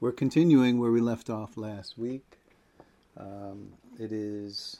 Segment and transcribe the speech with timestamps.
[0.00, 2.38] We're continuing where we left off last week.
[3.16, 4.76] Um, it is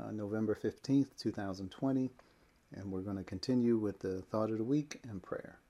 [0.00, 2.10] uh, November 15th, 2020,
[2.74, 5.60] and we're going to continue with the thought of the week and prayer.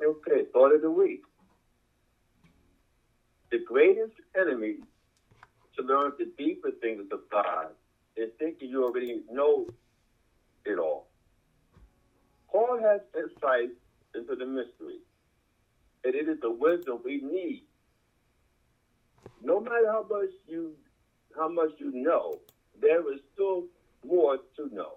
[0.00, 1.22] Okay, thought of the week.
[3.50, 4.76] The greatest enemy
[5.76, 7.70] to learn the deeper things of God
[8.16, 9.66] is thinking you already know
[10.64, 11.08] it all.
[12.48, 13.70] Paul has insight
[14.14, 15.00] into the mystery
[16.04, 17.64] and it is the wisdom we need.
[19.42, 20.72] No matter how much you
[21.36, 22.38] how much you know,
[22.80, 23.64] there is still
[24.04, 24.94] more to know.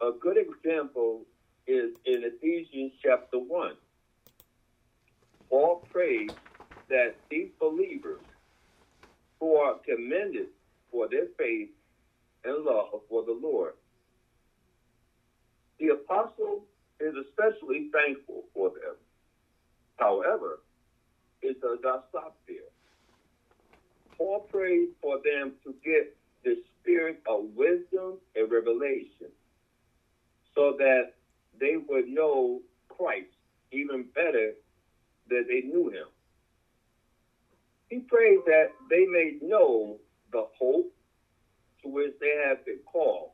[0.00, 1.22] A good example
[1.66, 3.74] is in Ephesians chapter one.
[5.48, 6.30] Paul prays
[6.88, 8.20] that these believers
[9.38, 10.48] who are commended
[10.90, 11.68] for their faith
[12.44, 13.74] and love for the Lord.
[15.78, 16.64] The apostle
[17.00, 18.96] is especially thankful for them
[19.98, 20.60] However,
[21.42, 22.56] it does not stop there.
[24.16, 29.30] Paul prayed for them to get the spirit of wisdom and revelation
[30.54, 31.14] so that
[31.58, 33.30] they would know Christ
[33.72, 34.52] even better
[35.28, 36.06] than they knew him.
[37.88, 39.98] He prayed that they may know
[40.32, 40.92] the hope
[41.82, 43.30] to which they have been called.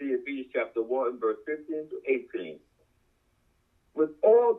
[0.00, 2.00] See Ephesians chapter 1, verse 15 to
[2.36, 2.58] 18.
[3.94, 4.56] With all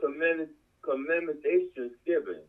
[0.00, 2.40] commendations given,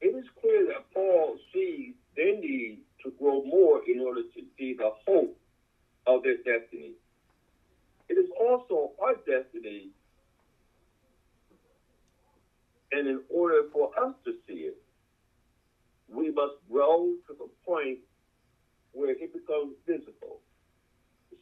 [0.00, 4.74] it is clear that Paul sees their need to grow more in order to see
[4.74, 5.36] the hope
[6.06, 6.92] of their destiny.
[8.08, 9.88] It is also our destiny,
[12.92, 14.76] and in order for us to see it,
[16.08, 17.98] we must grow to the point
[18.92, 20.40] where it becomes visible.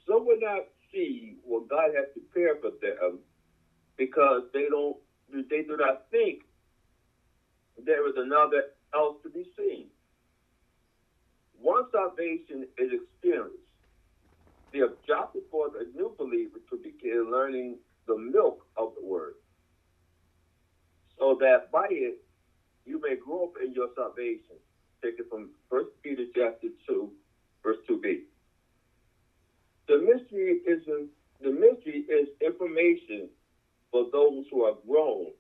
[0.07, 3.21] Some will not see what God has prepared for them
[3.99, 4.97] because they don't
[5.51, 6.41] they do not think
[7.85, 8.63] there is another
[8.95, 9.87] else to be seen.
[11.61, 13.59] Once salvation is experienced,
[14.73, 17.77] the objective for the new believer to begin learning
[18.07, 19.35] the milk of the word,
[21.19, 22.17] so that by it
[22.87, 24.57] you may grow up in your salvation.
[25.05, 27.13] Take it from First Peter chapter two,
[27.63, 28.23] verse two b.
[29.89, 30.81] The mystery is
[31.41, 33.29] the mystery is information
[33.91, 35.33] for those who are grown,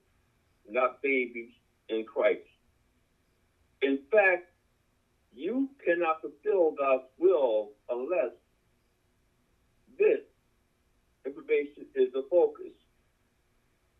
[0.68, 1.50] not babies
[1.88, 2.40] in Christ.
[3.82, 4.50] In fact,
[5.34, 8.32] you cannot fulfill God's will unless
[9.98, 10.20] this
[11.24, 12.72] information is the focus.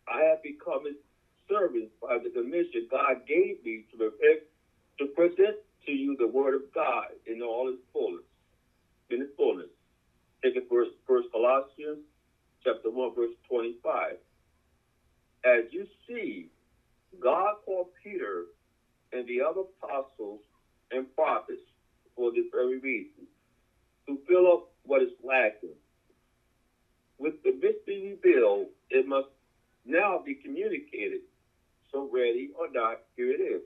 [0.07, 0.95] I have become his
[1.47, 4.11] servant by the commission God gave me to,
[4.99, 8.25] to present to you the word of God in all its fullness.
[9.09, 9.69] In its fullness.
[10.43, 11.99] Take it first, First Colossians
[12.63, 14.17] chapter 1, verse 25
[15.45, 16.49] as you see,
[17.21, 18.45] God called Peter
[19.13, 20.41] and the other apostles
[20.91, 21.61] and prophets
[22.15, 23.25] for this very reason
[24.07, 25.75] to fill up what is lacking.
[27.17, 29.27] With the mystery revealed, it must
[29.85, 31.21] now be communicated.
[31.91, 33.61] So, ready or not, here it is.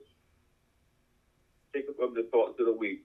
[1.74, 3.02] Take it from the thoughts of the week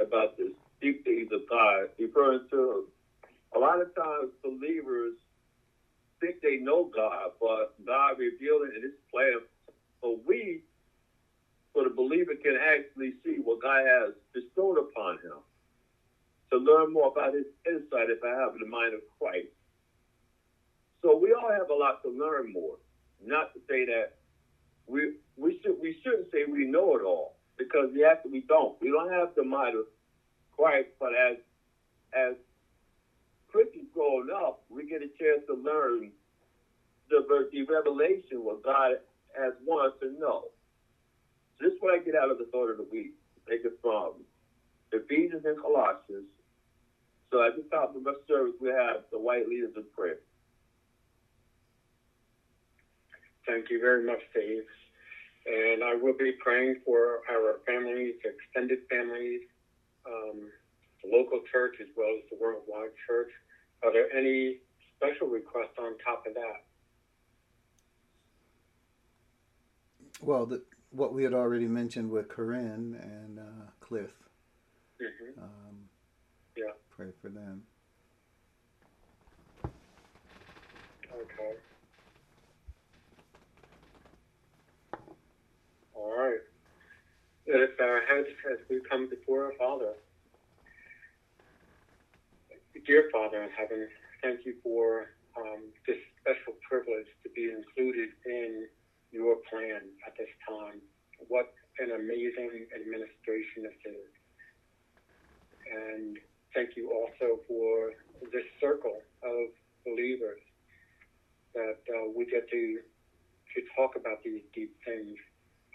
[0.00, 2.84] about this deep things of God, referring to
[3.54, 5.14] a lot of times believers
[6.24, 9.44] think they know God, but God revealed it in His plan.
[10.00, 10.62] So we,
[11.72, 15.44] for the believer, can actually see what God has bestowed upon him.
[16.52, 19.52] To learn more about His insight, if I have the mind of Christ.
[21.02, 22.76] So we all have a lot to learn more.
[23.24, 24.16] Not to say that
[24.86, 28.80] we we should we shouldn't say we know it all because we actually don't.
[28.80, 29.84] We don't have the mind of
[30.56, 31.36] Christ, but as
[32.14, 32.34] as
[33.54, 36.10] Christians growing up, we get a chance to learn
[37.08, 38.98] the, the revelation what God
[39.38, 40.50] has wanted us to know.
[41.60, 43.14] This is what I get out of the thought of the week.
[43.48, 44.26] Take it from
[44.90, 46.26] Ephesians and Colossians.
[47.30, 50.18] So at the top of our service, we have the white leaders of prayer.
[53.46, 54.66] Thank you very much, Dave.
[55.46, 59.42] And I will be praying for our families, extended families,
[60.06, 60.50] um,
[61.04, 63.30] the local church as well as the worldwide church.
[63.84, 64.58] Are there any
[64.96, 66.64] special requests on top of that?
[70.22, 74.12] Well, the, what we had already mentioned with Corinne and uh, Cliff.
[75.02, 75.42] Mm-hmm.
[75.42, 75.76] Um,
[76.56, 76.72] yeah.
[76.88, 77.62] Pray for them.
[81.12, 81.54] Okay.
[85.94, 86.38] All right.
[87.78, 89.94] Bow our heads as we come before our Father.
[92.86, 93.88] Dear Father in heaven,
[94.20, 98.68] thank you for um, this special privilege to be included in
[99.10, 100.84] your plan at this time.
[101.28, 101.48] What
[101.78, 104.10] an amazing administration this is.
[105.64, 106.18] And
[106.52, 109.48] thank you also for this circle of
[109.88, 110.44] believers
[111.54, 112.80] that uh, we get to
[113.54, 115.16] to talk about these deep things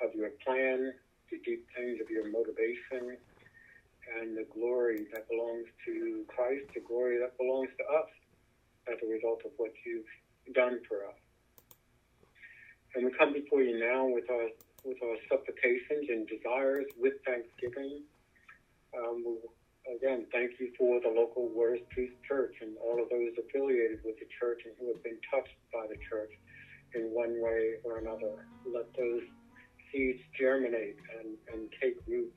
[0.05, 0.93] of your plan,
[1.31, 3.17] the deep things of your motivation,
[4.17, 8.09] and the glory that belongs to Christ, the glory that belongs to us
[8.87, 10.09] as a result of what you've
[10.55, 11.19] done for us.
[12.95, 14.49] And we come before you now with our
[14.85, 18.01] with our supplications and desires with thanksgiving.
[18.95, 19.37] Um,
[19.85, 24.15] again, thank you for the local Waters Truth Church and all of those affiliated with
[24.19, 26.31] the church and who have been touched by the church
[26.95, 28.47] in one way or another.
[28.65, 29.21] Let those
[29.91, 32.31] seeds germinate and, and take root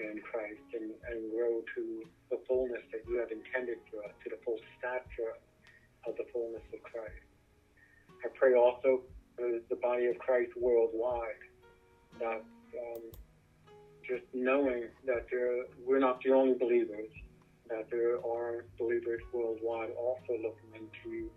[0.00, 1.82] in Christ and, and grow to
[2.30, 5.36] the fullness that you have intended for us, to the full stature
[6.06, 7.28] of the fullness of Christ.
[8.24, 9.02] I pray also
[9.36, 11.42] for the body of Christ worldwide
[12.18, 12.42] that
[12.76, 13.02] um,
[14.06, 17.10] just knowing that there, we're not the only believers,
[17.68, 21.30] that there are believers worldwide also looking into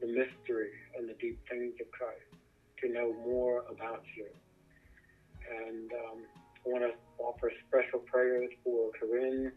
[0.00, 2.28] the mystery and the deep things of Christ,
[2.82, 4.26] to know more about you.
[5.50, 6.18] And um,
[6.64, 9.52] want to offer special prayers for Corinne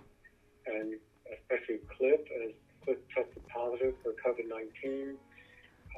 [0.66, 0.96] and
[1.32, 2.54] especially Cliff, as
[2.84, 5.16] Cliff tested positive for COVID 19,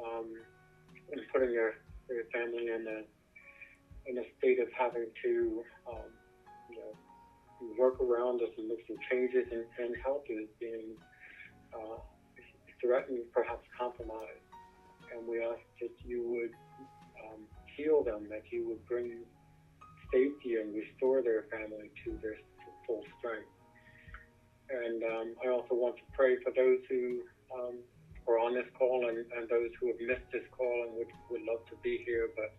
[0.06, 0.28] um,
[1.12, 1.76] and putting their,
[2.10, 6.10] their family in a, in a state of having to um,
[6.70, 6.94] you know,
[7.78, 10.96] work around this and make some changes, and, and health is being
[11.74, 11.98] uh,
[12.82, 14.42] threatened, perhaps compromised.
[15.14, 16.54] And we ask that you would
[17.24, 17.42] um,
[17.76, 19.24] heal them, that you would bring
[20.16, 22.40] safety and restore their family to their
[22.88, 23.52] full strength.
[24.72, 27.76] And um, I also want to pray for those who um,
[28.28, 31.44] are on this call and, and those who have missed this call and would, would
[31.44, 32.56] love to be here, but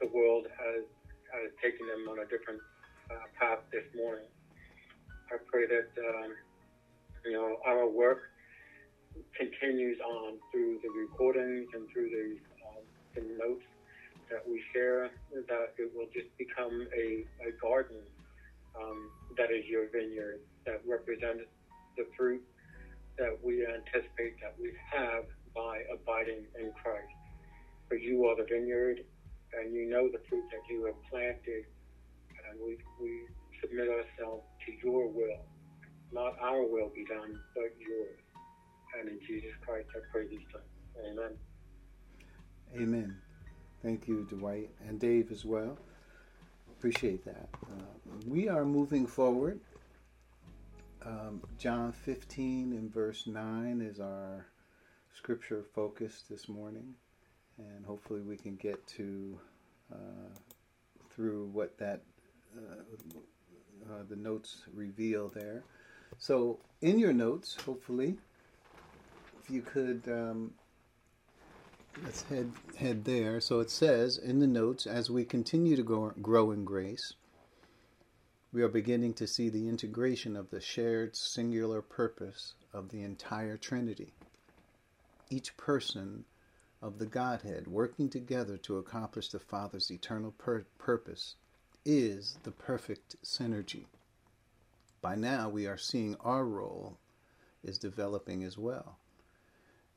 [0.00, 0.82] the world has,
[1.30, 2.58] has taken them on a different
[3.12, 4.26] uh, path this morning.
[5.30, 6.32] I pray that um,
[7.24, 8.30] you know our work
[9.36, 12.26] continues on through the recordings and through the,
[12.66, 12.82] um,
[13.14, 13.64] the notes
[14.30, 18.00] that we share, that it will just become a, a garden
[18.74, 21.44] um, that is your vineyard, that represents
[21.96, 22.42] the fruit
[23.18, 25.24] that we anticipate that we have
[25.54, 27.14] by abiding in Christ.
[27.88, 29.04] For you are the vineyard,
[29.54, 31.64] and you know the fruit that you have planted,
[32.50, 33.22] and we, we
[33.60, 35.46] submit ourselves to your will.
[36.12, 38.18] Not our will be done, but yours.
[38.98, 41.10] And in Jesus Christ, I pray these things.
[41.10, 41.32] Amen.
[42.76, 43.16] Amen.
[43.84, 45.76] Thank you, Dwight, and Dave as well.
[46.78, 47.50] Appreciate that.
[47.64, 47.82] Uh,
[48.26, 49.60] we are moving forward.
[51.04, 54.46] Um, John 15 and verse 9 is our
[55.14, 56.94] scripture focus this morning,
[57.58, 59.38] and hopefully we can get to
[59.92, 60.32] uh,
[61.10, 62.00] through what that
[62.56, 65.62] uh, uh the notes reveal there.
[66.16, 68.16] So, in your notes, hopefully,
[69.42, 70.52] if you could um,
[72.02, 73.40] let's head head there.
[73.40, 77.14] So it says in the notes, as we continue to grow, grow in grace,
[78.52, 83.56] we are beginning to see the integration of the shared singular purpose of the entire
[83.56, 84.12] Trinity.
[85.30, 86.24] Each person
[86.82, 91.36] of the Godhead working together to accomplish the Father's eternal pur- purpose
[91.84, 93.86] is the perfect synergy.
[95.00, 96.98] By now, we are seeing our role
[97.62, 98.98] is developing as well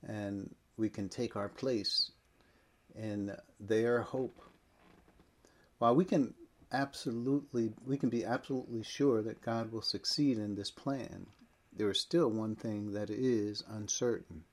[0.06, 2.12] and we can take our place
[2.96, 4.40] in their hope.
[5.80, 6.34] While we can
[6.72, 11.28] absolutely we can be absolutely sure that God will succeed in this plan,
[11.74, 14.44] there is still one thing that is uncertain.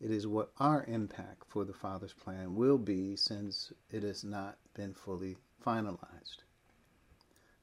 [0.00, 4.58] It is what our impact for the Father's plan will be since it has not
[4.74, 6.42] been fully finalized.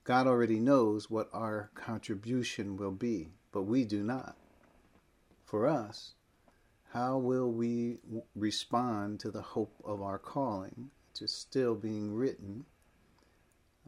[0.05, 4.37] God already knows what our contribution will be, but we do not.
[5.43, 6.13] For us,
[6.89, 7.99] how will we
[8.35, 12.65] respond to the hope of our calling, which is still being written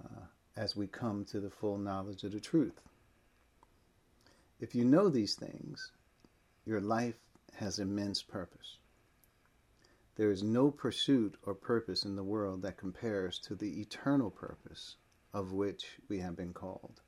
[0.04, 2.80] uh, as we come to the full knowledge of the truth?
[4.60, 5.92] If you know these things,
[6.64, 7.18] your life
[7.56, 8.78] has immense purpose.
[10.16, 14.98] There is no pursuit or purpose in the world that compares to the eternal purpose
[15.34, 17.02] of which we have been called.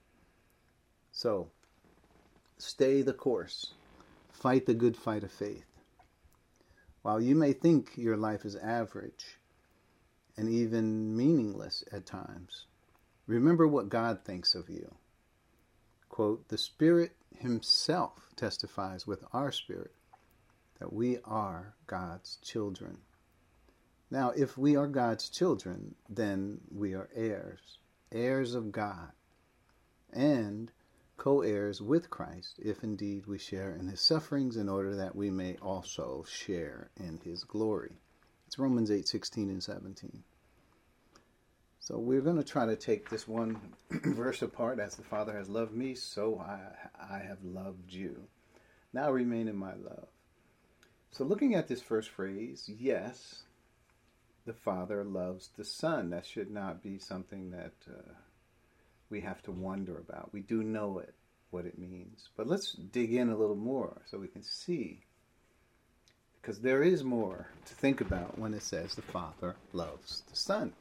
[1.12, 1.52] So,
[2.58, 3.74] stay the course,
[4.32, 5.66] fight the good fight of faith
[7.04, 9.38] while you may think your life is average
[10.36, 12.66] and even meaningless at times,
[13.28, 14.96] remember what God thinks of you.
[16.10, 19.92] Quote, the Spirit Himself testifies with our spirit
[20.80, 22.98] that we are God's children.
[24.10, 27.80] Now, if we are God's children, then we are heirs,
[28.12, 29.12] heirs of God,
[30.12, 30.72] and
[31.24, 35.30] co heirs with Christ, if indeed we share in his sufferings, in order that we
[35.30, 37.94] may also share in his glory.
[38.46, 40.22] It's Romans 8 16 and 17.
[41.80, 43.58] So we're going to try to take this one
[43.90, 44.82] verse apart.
[44.82, 46.60] As the Father has loved me, so I,
[47.16, 48.24] I have loved you.
[48.92, 50.08] Now remain in my love.
[51.12, 53.44] So looking at this first phrase, yes,
[54.46, 56.10] the Father loves the Son.
[56.10, 58.12] That should not be something that uh,
[59.14, 60.34] we have to wonder about.
[60.34, 61.14] We do know it,
[61.52, 62.30] what it means.
[62.36, 65.02] But let's dig in a little more so we can see.
[66.42, 70.74] Because there is more to think about when it says the Father loves the Son.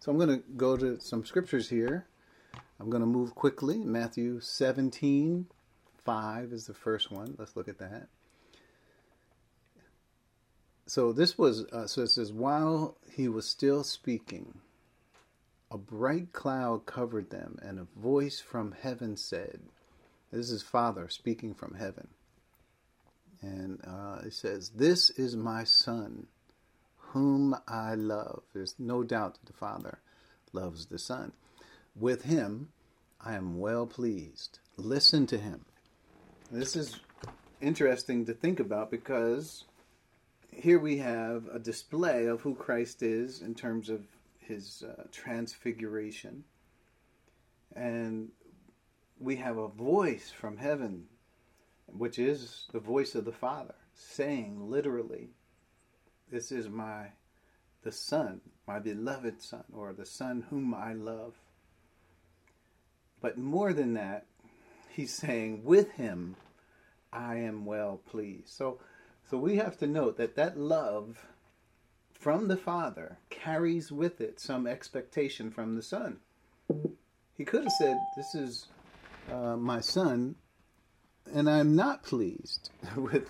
[0.00, 2.06] So I'm going to go to some scriptures here.
[2.80, 3.76] I'm going to move quickly.
[3.76, 5.46] Matthew 17,
[6.06, 7.34] 5 is the first one.
[7.38, 8.08] Let's look at that.
[10.86, 14.58] So this was, uh, so it says, while he was still speaking,
[15.72, 19.60] a bright cloud covered them, and a voice from heaven said,
[20.30, 22.08] This is Father speaking from heaven.
[23.40, 26.26] And uh, it says, This is my Son
[26.96, 28.42] whom I love.
[28.52, 29.98] There's no doubt that the Father
[30.52, 31.32] loves the Son.
[31.96, 32.68] With him,
[33.18, 34.58] I am well pleased.
[34.76, 35.64] Listen to him.
[36.50, 37.00] This is
[37.62, 39.64] interesting to think about because
[40.50, 44.02] here we have a display of who Christ is in terms of
[44.52, 46.44] his uh, transfiguration.
[47.74, 48.28] And
[49.18, 51.04] we have a voice from heaven,
[51.86, 55.30] which is the voice of the Father, saying literally,
[56.30, 57.08] this is my
[57.82, 61.34] the son, my beloved son, or the son whom I love.
[63.20, 64.26] But more than that,
[64.88, 66.36] he's saying, with him
[67.12, 68.48] I am well pleased.
[68.48, 68.78] So
[69.30, 71.26] so we have to note that that love
[72.22, 76.18] from the Father carries with it some expectation from the Son.
[77.36, 78.66] He could have said, This is
[79.28, 80.36] uh, my Son,
[81.34, 83.28] and I'm not pleased with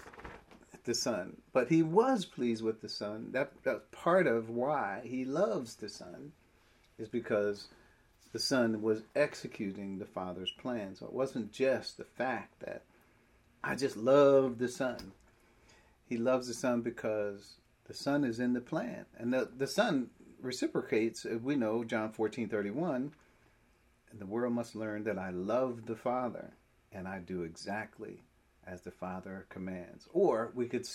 [0.84, 3.28] the Son, but he was pleased with the Son.
[3.32, 6.32] That that's part of why he loves the Son,
[6.98, 7.68] is because
[8.34, 10.96] the Son was executing the Father's plan.
[10.96, 12.82] So it wasn't just the fact that
[13.64, 15.12] I just love the Son.
[16.10, 17.54] He loves the Son because
[17.92, 20.08] the Son is in the plan, and the the Son
[20.40, 21.24] reciprocates.
[21.24, 23.12] We know, John fourteen thirty one.
[24.10, 26.52] And the world must learn that I love the Father,
[26.92, 28.22] and I do exactly
[28.66, 30.06] as the Father commands.
[30.12, 30.86] Or we could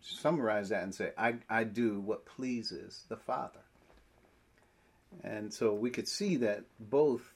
[0.00, 3.60] summarize that and say, I, I do what pleases the Father.
[5.22, 7.32] And so we could see that both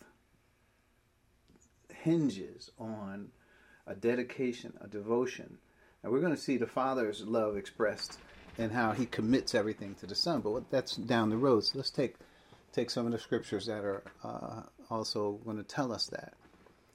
[1.94, 3.28] hinges on
[3.86, 5.58] a dedication, a devotion.
[6.02, 8.18] And we're going to see the Father's love expressed
[8.58, 10.40] in how he commits everything to the Son.
[10.40, 11.64] But that's down the road.
[11.64, 12.16] So let's take
[12.72, 16.34] take some of the scriptures that are uh, also going to tell us that.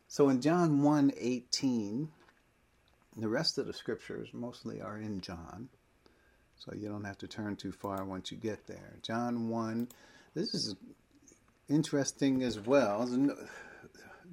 [0.08, 2.10] So in John 1 18,
[3.18, 5.70] the rest of the scriptures mostly are in John,
[6.56, 8.98] so you don't have to turn too far once you get there.
[9.02, 9.88] John 1,
[10.34, 10.76] this is
[11.70, 13.06] interesting as well.
[13.08, 13.36] No,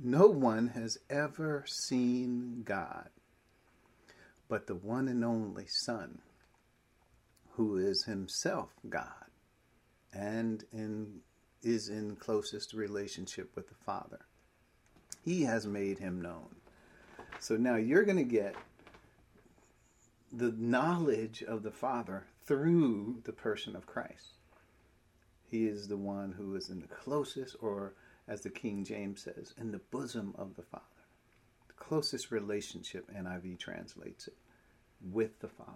[0.03, 3.09] no one has ever seen God
[4.49, 6.19] but the one and only Son,
[7.57, 9.31] who is himself God
[10.13, 11.21] and in,
[11.63, 14.21] is in closest relationship with the Father.
[15.25, 16.55] He has made him known.
[17.41, 18.55] So now you're going to get
[20.33, 24.35] the knowledge of the Father through the person of Christ.
[25.49, 27.95] He is the one who is in the closest, or
[28.27, 30.85] as the King James says, in the bosom of the Father.
[31.69, 34.37] The closest relationship, NIV translates it,
[35.13, 35.71] with the Father.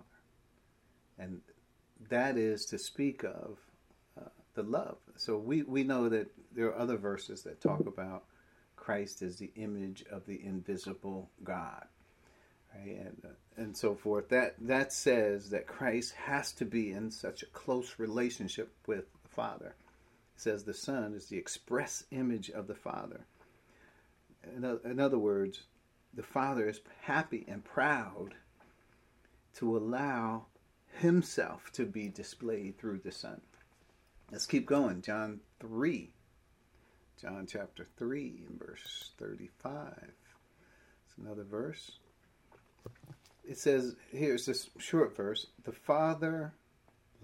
[1.19, 1.41] And
[2.09, 3.59] that is to speak of
[4.17, 4.99] uh, the love.
[5.17, 8.25] So we, we know that there are other verses that talk about
[8.77, 11.87] Christ as the image of the invisible God
[12.75, 12.97] right?
[12.97, 14.29] and uh, and so forth.
[14.29, 19.29] That that says that Christ has to be in such a close relationship with the
[19.29, 19.75] Father.
[20.37, 23.21] It says the Son is the express image of the Father.
[24.57, 25.63] In, in other words,
[26.15, 28.35] the Father is happy and proud
[29.57, 30.47] to allow
[30.99, 33.41] Himself to be displayed through the Son.
[34.31, 35.03] Let's keep going.
[35.03, 36.11] John three.
[37.21, 39.93] John chapter 3 and verse 35.
[39.99, 41.99] It's another verse
[43.49, 46.53] it says here's this short verse the father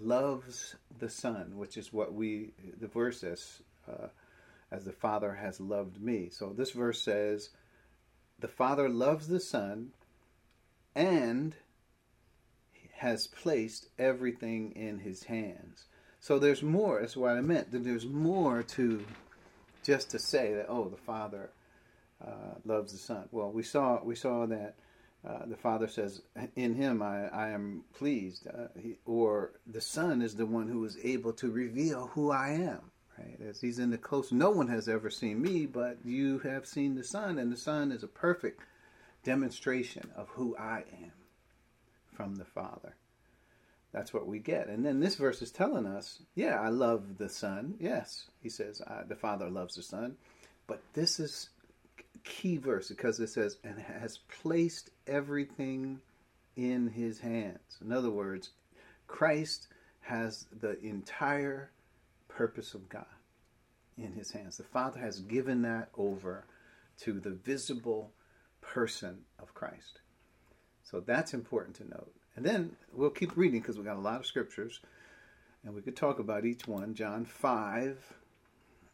[0.01, 2.51] loves the son which is what we
[2.81, 4.09] the verse says uh,
[4.73, 7.51] as the father has loved me so this verse says
[8.41, 9.91] the father loves the son
[10.97, 11.55] and
[12.97, 15.85] has placed everything in his hands
[16.21, 19.05] so there's more that's what i meant that there's more to
[19.83, 21.51] just to say that oh the father
[22.27, 23.29] uh, loves the Son.
[23.33, 24.75] Well, we saw we saw that
[25.27, 26.23] uh, the Father says,
[26.57, 30.85] "In Him I, I am pleased," uh, he, or the Son is the one who
[30.85, 32.91] is able to reveal who I am.
[33.19, 34.33] Right, as He's in the close.
[34.33, 37.93] No one has ever seen me, but you have seen the Son, and the Son
[37.93, 38.61] is a perfect
[39.23, 41.13] demonstration of who I am
[42.15, 42.95] from the Father.
[43.93, 44.69] That's what we get.
[44.69, 47.75] And then this verse is telling us, yeah, I love the Son.
[47.79, 50.17] Yes, he says, the Father loves the Son.
[50.67, 51.51] But this is
[52.25, 56.01] key verse because it says, and has placed everything
[56.57, 57.79] in his hands.
[57.85, 58.51] In other words,
[59.07, 59.69] Christ
[60.01, 61.71] has the entire
[62.29, 63.07] purpose of God
[63.97, 64.57] in his hands.
[64.57, 66.47] The Father has given that over
[67.01, 68.11] to the visible
[68.61, 70.01] person of Christ.
[70.95, 72.13] So that's important to note.
[72.37, 74.79] And then we'll keep reading because we've got a lot of scriptures
[75.65, 76.95] and we could talk about each one.
[76.95, 78.15] John 5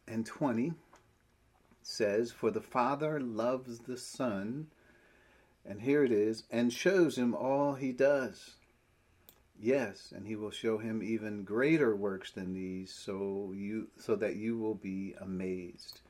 [0.09, 0.73] and 20
[1.83, 4.69] says, For the Father loves the Son,
[5.63, 8.55] and here it is, and shows him all he does.
[9.61, 14.37] Yes, and he will show him even greater works than these, so you so that
[14.37, 16.01] you will be amazed.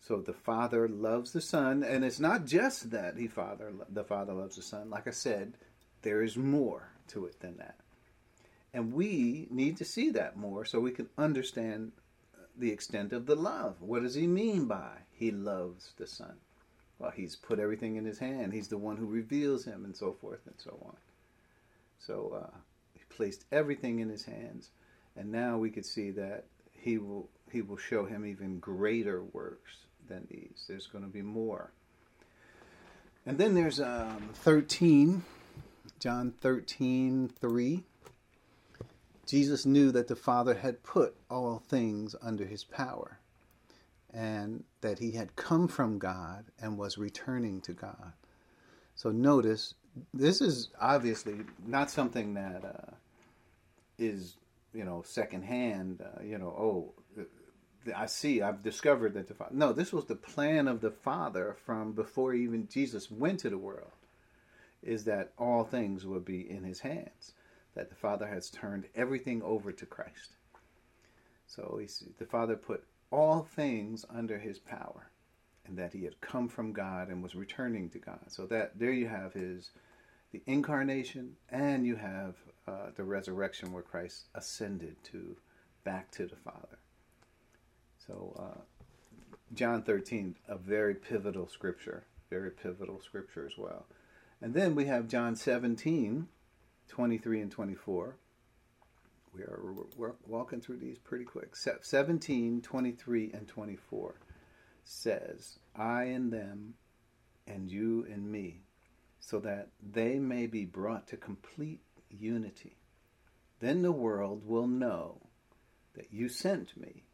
[0.00, 4.32] So the Father loves the Son, and it's not just that he Father the Father
[4.32, 4.88] loves the Son.
[4.90, 5.54] Like I said,
[6.02, 7.76] there is more to it than that.
[8.72, 11.92] And we need to see that more so we can understand
[12.56, 13.80] the extent of the love.
[13.80, 16.36] What does he mean by he loves the Son?
[16.98, 18.52] Well, he's put everything in his hand.
[18.52, 20.96] He's the one who reveals him, and so forth and so on.
[21.98, 22.56] So uh,
[22.94, 24.70] he placed everything in his hands,
[25.16, 29.87] and now we could see that he will he will show him even greater works
[30.08, 30.64] than these.
[30.68, 31.70] There's going to be more.
[33.26, 35.22] And then there's um, 13,
[36.00, 37.84] John 13, 3.
[39.26, 43.18] Jesus knew that the Father had put all things under his power
[44.12, 48.12] and that he had come from God and was returning to God.
[48.94, 49.74] So notice,
[50.14, 52.94] this is obviously not something that uh,
[53.98, 54.36] is,
[54.72, 56.94] you know, secondhand, uh, you know, oh,
[57.94, 59.54] I see, I've discovered that the Father.
[59.54, 63.58] No, this was the plan of the Father from before even Jesus went to the
[63.58, 63.92] world,
[64.82, 67.32] is that all things would be in his hands
[67.78, 70.32] that the Father has turned everything over to Christ.
[71.46, 71.80] So
[72.18, 75.10] the Father put all things under his power
[75.64, 78.18] and that he had come from God and was returning to God.
[78.28, 79.70] So that there you have his
[80.32, 82.34] the incarnation and you have
[82.66, 85.36] uh, the resurrection where Christ ascended to
[85.84, 86.77] back to the Father.
[88.08, 88.60] So uh,
[89.54, 93.84] John 13, a very pivotal scripture, very pivotal scripture as well.
[94.40, 96.26] And then we have John 17,
[96.88, 98.16] 23 and 24.
[99.34, 99.60] We are
[99.94, 101.54] we're walking through these pretty quick.
[101.54, 104.14] 17, 23, and 24
[104.84, 106.74] says, I and them,
[107.46, 108.62] and you and me,
[109.20, 112.78] so that they may be brought to complete unity.
[113.60, 115.20] Then the world will know
[115.94, 117.04] that you sent me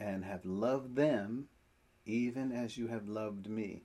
[0.00, 1.46] and have loved them
[2.06, 3.82] even as you have loved me.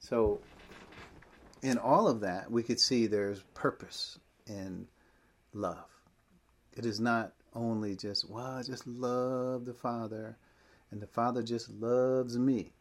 [0.00, 0.40] So
[1.62, 4.86] in all of that, we could see there's purpose in
[5.52, 5.86] love.
[6.76, 10.36] It is not only just, well, I just love the Father
[10.90, 12.72] and the Father just loves me.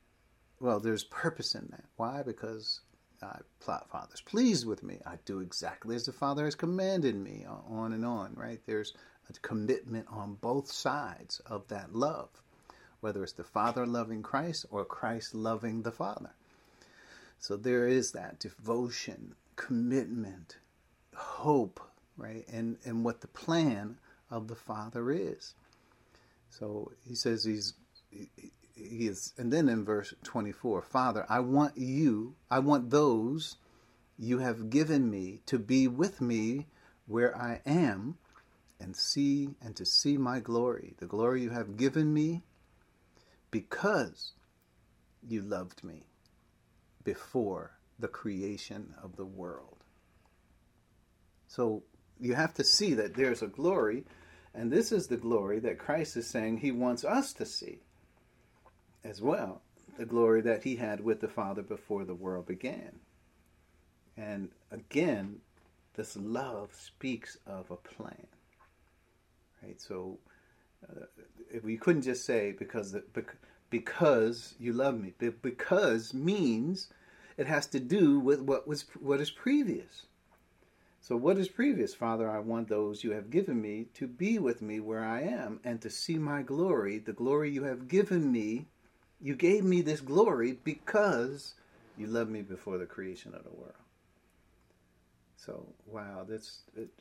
[0.59, 1.85] Well, there's purpose in that.
[1.97, 2.23] Why?
[2.23, 2.81] Because
[3.21, 4.99] I, plot Father's pleased with me.
[5.05, 8.59] I do exactly as the Father has commanded me, on and on, right?
[8.65, 8.93] There's
[9.29, 12.29] a commitment on both sides of that love,
[12.99, 16.31] whether it's the Father loving Christ or Christ loving the Father.
[17.39, 20.57] So there is that devotion, commitment,
[21.15, 21.79] hope,
[22.17, 22.45] right?
[22.51, 23.97] And and what the plan
[24.31, 25.53] of the Father is.
[26.49, 27.73] So he says he's
[28.09, 33.57] he is and then in verse 24, Father, I want you, I want those
[34.17, 36.67] you have given me to be with me
[37.07, 38.17] where I am
[38.83, 42.43] and see and to see my glory, the glory you have given me
[43.49, 44.33] because
[45.25, 46.03] you loved me
[47.05, 49.77] before the creation of the world.
[51.47, 51.83] So
[52.19, 54.03] you have to see that there's a glory,
[54.53, 57.79] and this is the glory that Christ is saying he wants us to see
[59.03, 59.61] as well
[59.97, 62.99] the glory that he had with the Father before the world began.
[64.17, 65.37] And again,
[65.95, 68.27] this love speaks of a plan.
[69.63, 69.81] Right?
[69.81, 70.17] So
[70.89, 71.05] uh,
[71.63, 73.03] we couldn't just say because the,
[73.69, 75.13] because you love me.
[75.17, 76.89] Because means
[77.37, 80.05] it has to do with what was what is previous.
[81.01, 81.93] So what is previous?
[81.93, 85.59] Father, I want those you have given me to be with me where I am
[85.63, 88.67] and to see my glory, the glory you have given me
[89.23, 91.55] you gave me this glory because
[91.97, 93.82] you loved me before the creation of the world.
[95.45, 96.91] So, wow, that's it's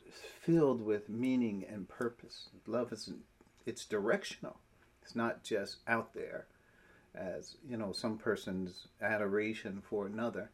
[0.41, 2.49] filled with meaning and purpose.
[2.67, 4.57] Love isn't—it's directional.
[5.01, 6.47] It's not just out there
[7.15, 10.49] as, you know, some person's adoration for another.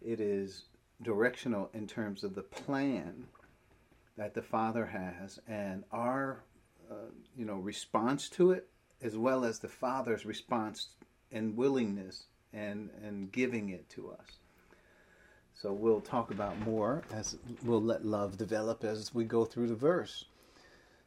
[0.00, 0.64] It is
[1.02, 3.26] directional in terms of the plan
[4.16, 6.42] that the Father has and our,
[6.90, 8.68] uh, you know, response to it,
[9.02, 10.88] as well as the Father's response
[11.30, 14.38] and willingness and, and giving it to us.
[15.60, 19.74] So we'll talk about more as we'll let love develop as we go through the
[19.74, 20.24] verse.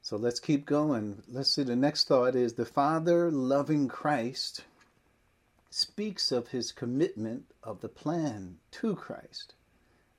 [0.03, 1.23] So let's keep going.
[1.27, 1.63] Let's see.
[1.63, 4.65] The next thought is the Father loving Christ
[5.71, 9.55] speaks of his commitment of the plan to Christ.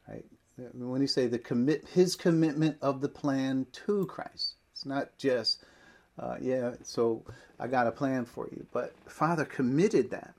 [0.09, 0.25] Right?
[0.57, 5.64] When you say the commit, his commitment of the plan to Christ, it's not just,
[6.18, 6.73] uh, yeah.
[6.83, 7.23] So
[7.61, 10.35] I got a plan for you, but Father committed that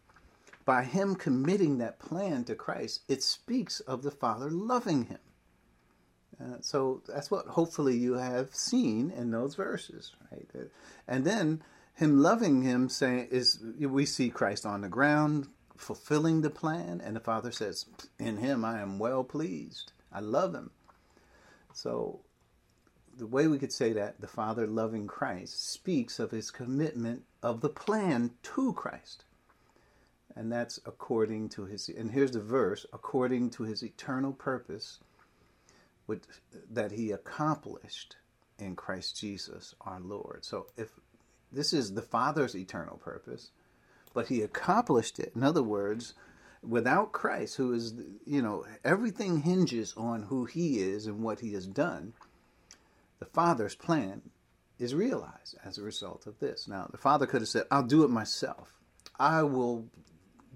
[0.66, 5.20] by him committing that plan to Christ, it speaks of the Father loving him.
[6.42, 10.50] Uh, so that's what hopefully you have seen in those verses, right?
[11.08, 11.62] And then
[11.94, 15.48] him loving him saying is we see Christ on the ground
[15.78, 17.86] fulfilling the plan, and the Father says,
[18.20, 19.94] "In him I am well pleased.
[20.12, 20.72] I love him."
[21.74, 22.22] So
[23.16, 27.62] the way we could say that the Father loving Christ speaks of his commitment of
[27.62, 29.24] the plan to Christ
[30.36, 35.00] and that's according to his and here's the verse according to his eternal purpose
[36.06, 36.24] which,
[36.70, 38.18] that he accomplished
[38.60, 40.46] in Christ Jesus our Lord.
[40.46, 40.90] So if
[41.52, 43.52] this is the Father's eternal purpose,
[44.14, 45.32] but he accomplished it.
[45.36, 46.14] In other words,
[46.62, 47.94] without Christ, who is,
[48.26, 52.14] you know, everything hinges on who he is and what he has done,
[53.20, 54.22] the Father's plan
[54.78, 56.68] is realized as a result of this.
[56.68, 58.74] Now, the Father could have said, I'll do it myself.
[59.18, 59.88] I will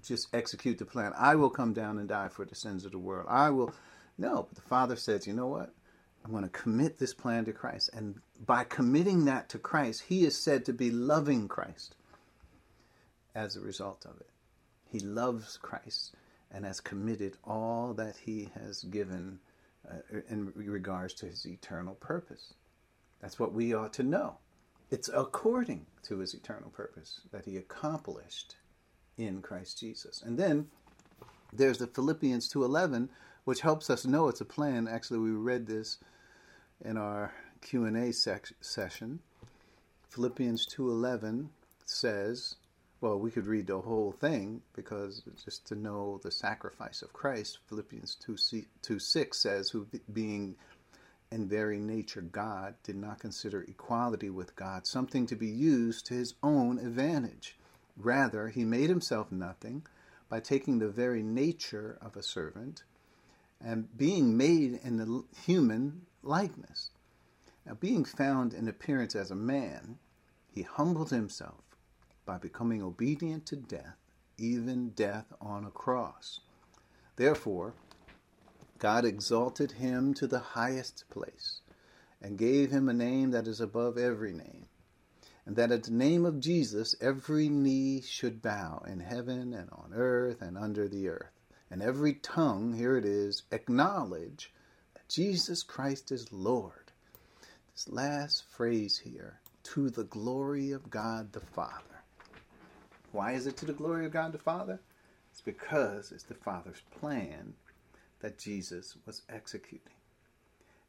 [0.02, 1.12] just execute the plan.
[1.16, 3.26] I will come down and die for the sins of the world.
[3.28, 3.72] I will.
[4.18, 5.72] No, but the Father says, you know what?
[6.24, 7.90] I'm going to commit this plan to Christ.
[7.94, 11.96] And by committing that to Christ, he is said to be loving Christ
[13.34, 14.28] as a result of it.
[14.90, 16.14] He loves Christ
[16.50, 19.38] and has committed all that he has given
[19.88, 22.54] uh, in regards to his eternal purpose.
[23.20, 24.38] That's what we ought to know.
[24.90, 28.56] It's according to his eternal purpose that he accomplished
[29.26, 30.22] in Christ Jesus.
[30.22, 30.68] And then
[31.52, 33.08] there's the Philippians 2:11
[33.44, 34.86] which helps us know it's a plan.
[34.86, 35.98] Actually, we read this
[36.84, 39.20] in our Q&A sec- session.
[40.08, 41.48] Philippians 2:11
[41.84, 42.56] says,
[43.00, 47.58] well, we could read the whole thing because just to know the sacrifice of Christ,
[47.66, 48.36] Philippians 2,
[48.82, 50.56] 2 6 says, who being
[51.32, 56.14] in very nature God did not consider equality with God something to be used to
[56.14, 57.56] his own advantage.
[58.02, 59.86] Rather, he made himself nothing
[60.30, 62.82] by taking the very nature of a servant
[63.60, 66.90] and being made in the human likeness.
[67.66, 69.98] Now, being found in appearance as a man,
[70.50, 71.76] he humbled himself
[72.24, 73.98] by becoming obedient to death,
[74.38, 76.40] even death on a cross.
[77.16, 77.74] Therefore,
[78.78, 81.60] God exalted him to the highest place
[82.22, 84.69] and gave him a name that is above every name
[85.46, 89.92] and that at the name of Jesus every knee should bow in heaven and on
[89.94, 91.32] earth and under the earth,
[91.70, 94.52] and every tongue, here it is, acknowledge
[94.94, 96.92] that Jesus Christ is Lord.
[97.72, 102.02] This last phrase here, to the glory of God the Father.
[103.12, 104.80] Why is it to the glory of God the Father?
[105.30, 107.54] It's because it's the Father's plan
[108.20, 109.94] that Jesus was executing.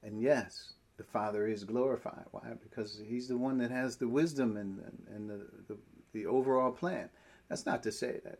[0.04, 2.26] And yes, the Father is glorified.
[2.30, 2.54] Why?
[2.62, 5.78] Because He's the one that has the wisdom and, and, and the, the,
[6.14, 7.10] the overall plan.
[7.50, 8.40] That's not to say that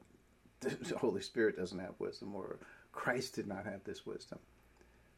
[0.88, 2.60] the Holy Spirit doesn't have wisdom or
[2.92, 4.38] Christ did not have this wisdom.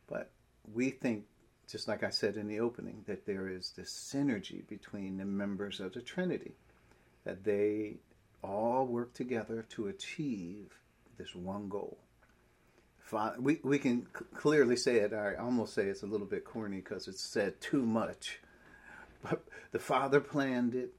[0.08, 0.32] But
[0.74, 1.26] we think,
[1.70, 5.82] just like I said in the opening, that there is this synergy between the members
[5.82, 6.54] of the Trinity,
[7.26, 7.98] that they
[8.42, 10.72] all work together to achieve
[11.18, 11.98] this one goal
[13.40, 15.14] we we can clearly say it.
[15.14, 18.40] I almost say it's a little bit corny because it's said too much.
[19.22, 20.94] But the Father planned it,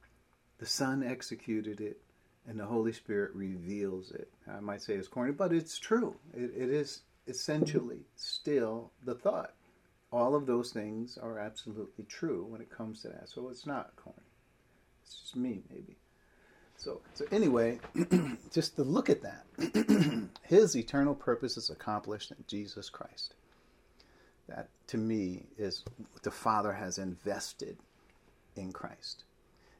[0.57, 2.01] the Son executed it,
[2.47, 4.29] and the Holy Spirit reveals it.
[4.51, 6.15] I might say it's corny, but it's true.
[6.33, 9.53] It, it is essentially still the thought.
[10.11, 13.29] All of those things are absolutely true when it comes to that.
[13.29, 14.19] So it's not corny.
[15.03, 15.97] It's just me, maybe.
[16.77, 17.79] So, so anyway,
[18.51, 23.33] just to look at that, his eternal purpose is accomplished in Jesus Christ.
[24.47, 25.83] That to me is
[26.21, 27.77] the Father has invested
[28.55, 29.23] in Christ.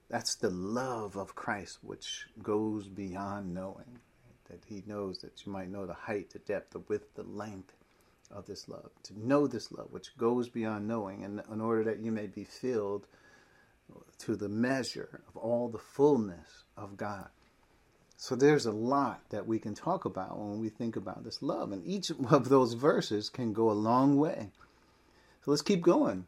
[0.10, 4.00] That's the love of Christ, which goes beyond knowing.
[4.50, 7.74] That He knows that you might know the height, the depth, the width, the length
[8.32, 8.92] of this love.
[9.04, 12.44] To know this love, which goes beyond knowing, and in order that you may be
[12.44, 13.08] filled
[14.20, 17.28] to the measure of all the fullness of God.
[18.18, 21.72] So there's a lot that we can talk about when we think about this love,
[21.72, 24.50] and each of those verses can go a long way.
[25.44, 26.26] So let's keep going.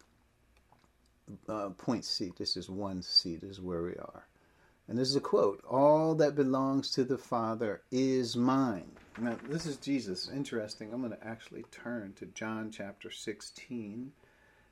[1.50, 2.32] Uh, point C.
[2.38, 3.36] This is one C.
[3.36, 4.28] This is where we are.
[4.88, 8.92] And this is a quote All that belongs to the Father is mine.
[9.20, 10.30] Now, this is Jesus.
[10.34, 10.94] Interesting.
[10.94, 14.12] I'm going to actually turn to John chapter 16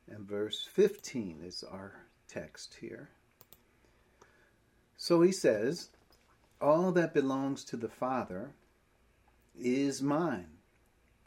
[0.08, 1.94] and verse 15 is our
[2.36, 3.10] text here.
[4.98, 5.90] So he says,
[6.62, 8.52] All that belongs to the Father
[9.58, 10.48] is mine.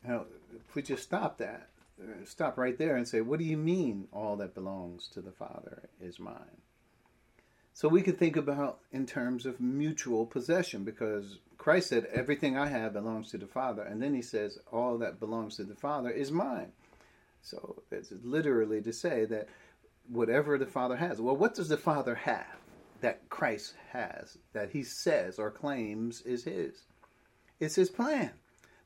[0.07, 1.68] Now, if we just stop that,
[2.01, 5.33] uh, stop right there and say, What do you mean, all that belongs to the
[5.33, 6.62] Father is mine?
[7.73, 12.66] So we could think about in terms of mutual possession because Christ said, Everything I
[12.66, 13.83] have belongs to the Father.
[13.83, 16.73] And then he says, All that belongs to the Father is mine.
[17.40, 19.49] So it's literally to say that
[20.09, 21.21] whatever the Father has.
[21.21, 22.59] Well, what does the Father have
[23.01, 26.83] that Christ has that he says or claims is his?
[27.61, 28.33] It's his plan.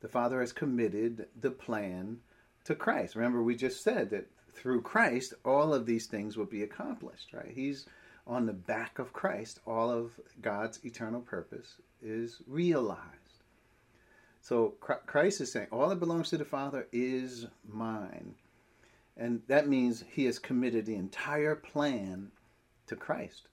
[0.00, 2.18] The Father has committed the plan
[2.64, 3.14] to Christ.
[3.14, 7.52] Remember, we just said that through Christ, all of these things will be accomplished, right?
[7.54, 7.86] He's
[8.26, 9.60] on the back of Christ.
[9.66, 13.00] All of God's eternal purpose is realized.
[14.40, 18.34] So Christ is saying, all that belongs to the Father is mine.
[19.16, 22.30] And that means he has committed the entire plan
[22.86, 23.48] to Christ.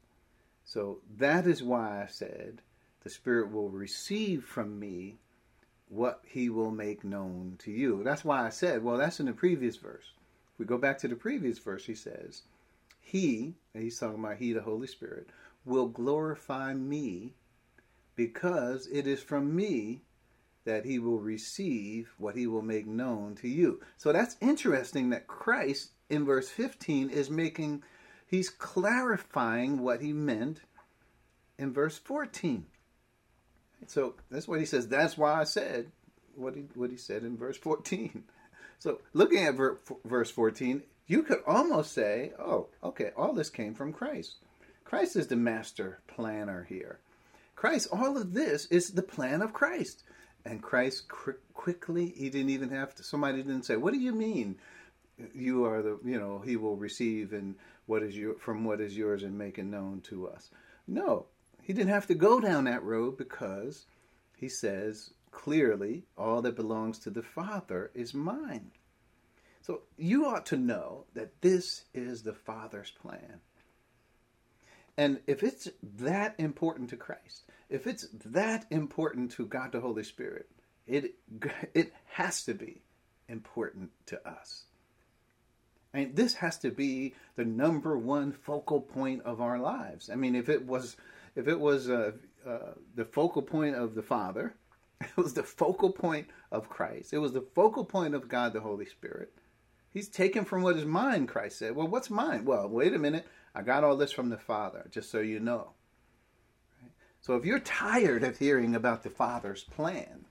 [0.64, 2.62] So that is why I said
[3.04, 5.18] the Spirit will receive from me
[5.88, 8.04] what he will make known to you.
[8.04, 10.06] That's why I said, well, that's in the previous verse.
[10.54, 12.44] If we go back to the previous verse, he says,
[13.02, 15.28] He, he's talking about He, the Holy Spirit,
[15.66, 17.34] will glorify me
[18.16, 20.02] because it is from me
[20.70, 23.82] that he will receive what he will make known to you.
[23.98, 27.82] So that's interesting that Christ in verse 15 is making,
[28.28, 30.62] he's clarifying what he meant
[31.58, 32.68] in verse 14.
[33.88, 34.88] So that's what he says.
[34.88, 35.88] That's why I said
[36.36, 38.24] what he, what he said in verse 14.
[38.82, 43.74] So looking at ver, verse 14, you could almost say, oh, okay, all this came
[43.74, 44.36] from Christ.
[44.86, 47.00] Christ is the master planner here.
[47.58, 50.04] Christ, all of this is the plan of Christ.
[50.46, 51.08] And Christ
[51.54, 54.58] quickly, he didn't even have to, somebody didn't say, What do you mean?
[55.34, 57.56] You are the, you know, he will receive and
[57.88, 60.50] what is your, from what is yours and make it known to us.
[60.88, 61.26] No,
[61.62, 63.86] he didn't have to go down that road because
[64.38, 68.72] he says clearly, All that belongs to the Father is mine.
[69.62, 73.42] So you ought to know that this is the Father's plan.
[74.98, 80.04] And if it's that important to Christ, if it's that important to God the Holy
[80.04, 80.50] Spirit,
[80.88, 81.16] it
[81.74, 82.82] it has to be
[83.28, 84.66] important to us.
[85.94, 90.10] Mean, this has to be the number one focal point of our lives.
[90.10, 90.98] I mean, if it was,
[91.36, 92.12] if it was uh,
[92.46, 94.54] uh, the focal point of the Father,
[95.02, 97.12] it was the focal point of Christ.
[97.12, 99.34] It was the focal point of God the Holy Spirit.
[99.90, 101.76] He's taken from what is mine, Christ said.
[101.76, 102.46] Well, what's mine?
[102.46, 103.26] Well, wait a minute.
[103.56, 105.72] I got all this from the Father, just so you know.
[107.22, 110.26] So if you're tired of hearing about the Father's plan,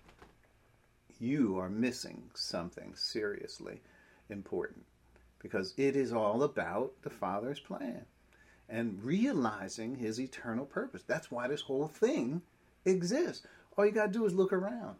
[1.20, 3.81] you are missing something seriously
[4.31, 4.85] important
[5.38, 8.05] because it is all about the Father's plan
[8.68, 11.03] and realizing his eternal purpose.
[11.07, 12.42] That's why this whole thing
[12.85, 13.46] exists.
[13.77, 14.96] All you got to do is look around.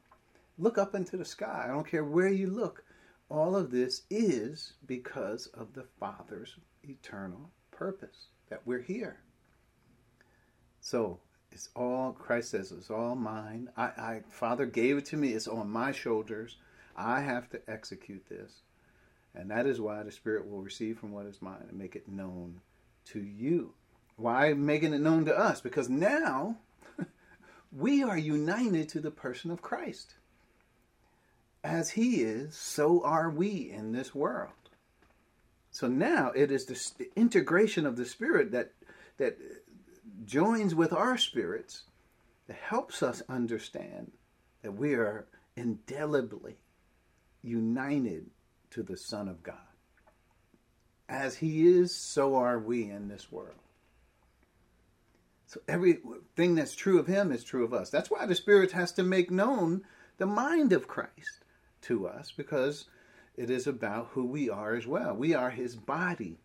[0.59, 1.65] Look up into the sky.
[1.65, 2.85] I don't care where you look.
[3.31, 9.21] All of this is because of the Father's eternal purpose that we're here.
[10.81, 13.71] So it's all Christ says it's all mine.
[13.77, 15.31] I, I Father gave it to me.
[15.31, 16.57] It's on my shoulders.
[16.97, 18.61] I have to execute this.
[19.35, 22.09] And that is why the Spirit will receive from what is mine and make it
[22.09, 22.61] known
[23.07, 23.75] to you.
[24.17, 25.61] Why making it known to us?
[25.61, 26.57] Because now
[27.73, 30.15] we are united to the person of Christ.
[31.63, 34.53] As he is, so are we in this world.
[35.71, 38.73] So now it is the integration of the Spirit that
[39.19, 39.37] that
[40.25, 41.85] joins with our spirits
[42.47, 44.13] that helps us understand
[44.63, 45.27] that we are
[45.57, 46.57] indelibly
[47.43, 48.27] united
[48.71, 49.57] to the Son of God.
[51.09, 53.55] As He is, so are we in this world.
[55.47, 57.89] So everything that's true of Him is true of us.
[57.89, 59.83] That's why the Spirit has to make known
[60.19, 61.45] the mind of Christ
[61.83, 62.87] to us, because
[63.37, 65.15] it is about who we are as well.
[65.15, 66.39] We are His body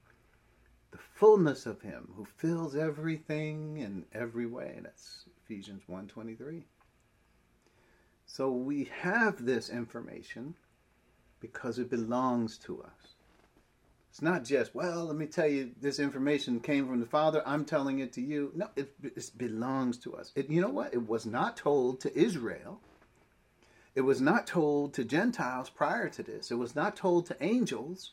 [0.94, 4.80] the fullness of him who fills everything in every way.
[4.82, 6.64] That's Ephesians 1:23.
[8.28, 10.54] So we have this information
[11.40, 13.16] because it belongs to us.
[14.12, 17.66] It's not just, well, let me tell you, this information came from the Father, I'm
[17.66, 18.52] telling it to you.
[18.54, 20.32] No, it, it belongs to us.
[20.36, 20.94] It, you know what?
[20.94, 22.80] It was not told to Israel.
[23.96, 26.52] It was not told to Gentiles prior to this.
[26.52, 28.12] It was not told to angels,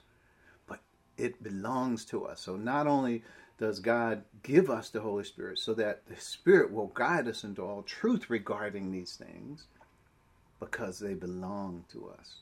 [1.20, 2.40] it belongs to us.
[2.40, 3.22] So not only
[3.59, 7.62] does God give us the Holy Spirit so that the Spirit will guide us into
[7.62, 9.66] all truth regarding these things
[10.59, 12.37] because they belong to us.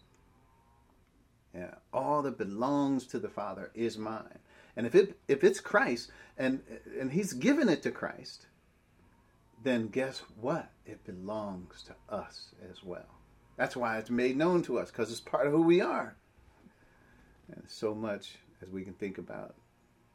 [1.54, 4.38] Yeah, all that belongs to the Father is mine.
[4.76, 6.62] And if it if it's Christ and
[7.00, 8.46] and he's given it to Christ,
[9.64, 10.70] then guess what?
[10.86, 13.18] It belongs to us as well.
[13.56, 16.14] That's why it's made known to us because it's part of who we are.
[17.50, 19.54] And so much as we can think about.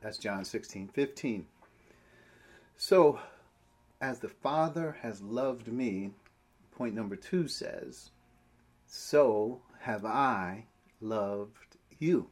[0.01, 1.45] That's John 16, 15.
[2.75, 3.19] So,
[4.01, 6.11] as the Father has loved me,
[6.71, 8.11] point number two says,
[8.85, 10.65] so have I
[10.99, 12.29] loved you.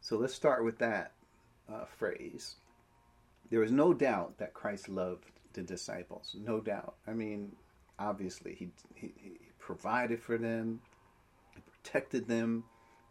[0.00, 1.12] So let's start with that
[1.68, 2.56] uh, phrase.
[3.50, 6.36] There is no doubt that Christ loved the disciples.
[6.38, 6.94] No doubt.
[7.06, 7.52] I mean,
[7.98, 10.80] obviously, he, he, he provided for them,
[11.54, 12.64] he protected them,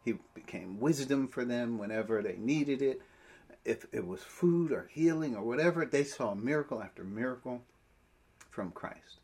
[0.05, 3.01] he became wisdom for them whenever they needed it.
[3.65, 7.63] If it was food or healing or whatever, they saw miracle after miracle
[8.51, 9.19] from Christ.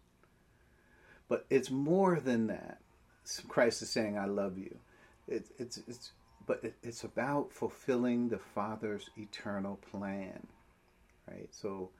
[1.29, 2.79] But it's more than that.
[3.47, 4.79] Christ is saying, "I love you."
[5.27, 6.11] It, it's it's
[6.47, 10.47] but it, it's about fulfilling the Father's eternal plan,
[11.29, 11.49] right?
[11.51, 11.91] So,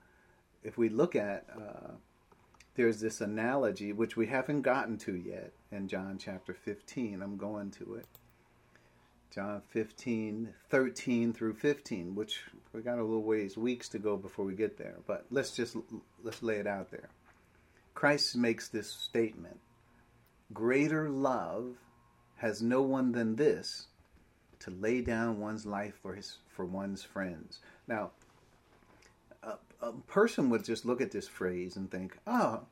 [0.63, 1.91] if we look at uh,
[2.75, 7.21] there's this analogy which we haven't gotten to yet in John chapter 15.
[7.21, 8.07] I'm going to it.
[9.33, 12.41] John 15, 13 through 15, which
[12.73, 14.97] we got a little ways, weeks to go before we get there.
[15.07, 15.77] But let's just
[16.21, 17.09] let's lay it out there.
[17.93, 19.59] Christ makes this statement
[20.53, 21.77] Greater love
[22.37, 23.87] has no one than this
[24.59, 27.59] to lay down one's life for his for one's friends.
[27.87, 28.11] Now,
[29.43, 32.63] a, a person would just look at this phrase and think, "Oh,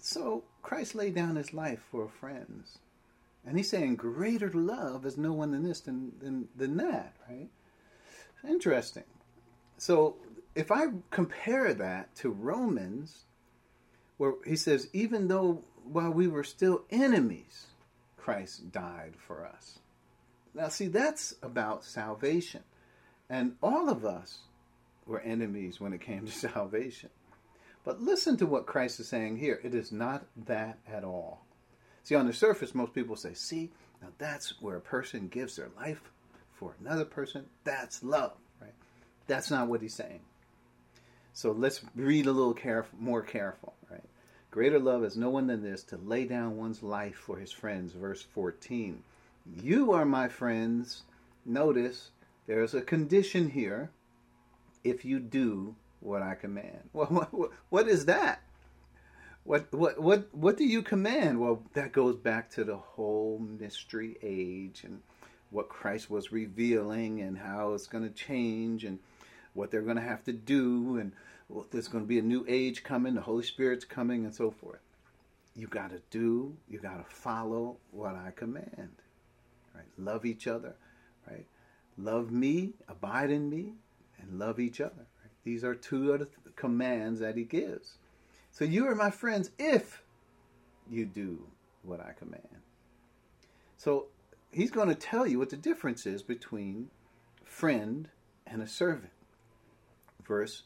[0.00, 2.78] so Christ laid down his life for friends."
[3.46, 7.48] And he's saying greater love is no one than this than, than, than that, right?
[8.48, 9.04] Interesting.
[9.76, 10.16] So
[10.54, 13.24] if I compare that to Romans,
[14.16, 17.66] where he says, even though while we were still enemies,
[18.16, 19.78] Christ died for us.
[20.54, 22.62] Now, see, that's about salvation.
[23.28, 24.38] And all of us
[25.06, 27.10] were enemies when it came to salvation.
[27.84, 29.60] But listen to what Christ is saying here.
[29.62, 31.43] It is not that at all.
[32.04, 33.70] See, on the surface, most people say, see,
[34.02, 36.02] now that's where a person gives their life
[36.52, 37.46] for another person.
[37.64, 38.74] That's love, right?
[39.26, 40.20] That's not what he's saying.
[41.32, 44.04] So let's read a little careful, more careful, right?
[44.50, 47.92] Greater love is no one than this to lay down one's life for his friends.
[47.92, 49.02] Verse 14.
[49.60, 51.02] You are my friends.
[51.44, 52.10] Notice
[52.46, 53.90] there's a condition here
[54.84, 56.78] if you do what I command.
[56.92, 58.43] Well, what, what is that?
[59.44, 61.38] What what what what do you command?
[61.38, 65.02] Well, that goes back to the whole mystery age and
[65.50, 68.98] what Christ was revealing and how it's going to change and
[69.52, 71.12] what they're going to have to do and
[71.48, 74.50] well, there's going to be a new age coming, the Holy Spirit's coming, and so
[74.50, 74.80] forth.
[75.54, 78.96] You got to do, you got to follow what I command.
[79.74, 79.84] Right?
[79.98, 80.74] Love each other,
[81.30, 81.46] right?
[81.98, 83.74] Love me, abide in me,
[84.20, 85.06] and love each other.
[85.22, 85.30] Right?
[85.44, 87.98] These are two of the commands that he gives.
[88.54, 90.00] So you are my friends if
[90.88, 91.44] you do
[91.82, 92.62] what I command.
[93.76, 94.06] So
[94.52, 96.88] he's going to tell you what the difference is between
[97.44, 98.08] friend
[98.46, 99.10] and a servant.
[100.24, 100.62] Verse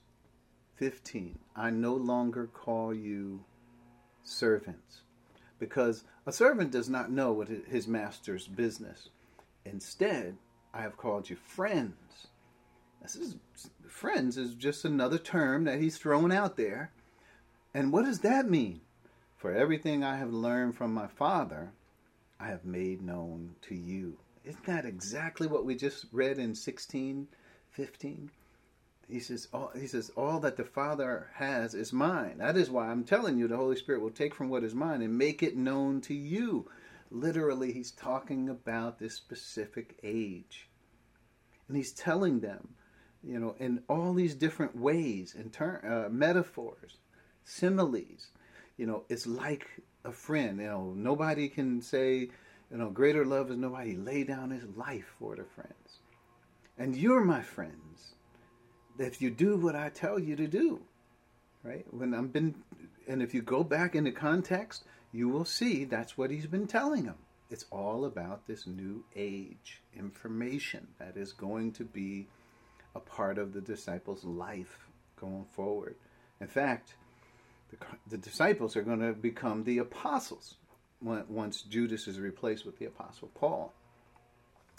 [0.77, 3.45] 15 I no longer call you
[4.23, 5.01] servants,
[5.59, 9.09] because a servant does not know what his master's business.
[9.65, 10.37] Instead,
[10.75, 12.29] I have called you friends.
[13.01, 13.37] This is
[13.89, 16.93] friends is just another term that he's thrown out there.
[17.79, 18.81] And what does that mean?
[19.37, 21.71] For everything I have learned from my father,
[22.41, 24.19] I have made known to you.
[24.45, 27.29] Isn't that exactly what we just read in 16,
[27.71, 28.31] 15?
[29.09, 32.89] he says all, he says all that the father has is mine that is why
[32.89, 35.57] i'm telling you the holy spirit will take from what is mine and make it
[35.57, 36.71] known to you
[37.11, 40.69] literally he's talking about this specific age
[41.69, 42.69] and he's telling them
[43.25, 46.99] you know in all these different ways in turn uh, metaphors
[47.49, 48.29] similes
[48.77, 49.67] you know it's like
[50.05, 52.29] a friend you know nobody can say
[52.71, 55.99] you know greater love is nobody lay down his life for their friends
[56.79, 58.15] And you're my friends
[58.99, 60.81] if you do what I tell you to do.
[61.63, 61.87] Right?
[61.93, 62.55] When I've been
[63.09, 67.05] and if you go back into context, you will see that's what he's been telling
[67.05, 67.17] them.
[67.51, 72.29] It's all about this new age information that is going to be
[72.95, 74.87] a part of the disciples' life
[75.19, 75.97] going forward.
[76.41, 76.95] In fact,
[77.71, 77.77] the,
[78.09, 80.57] the disciples are going to become the apostles
[81.01, 83.73] once Judas is replaced with the apostle Paul.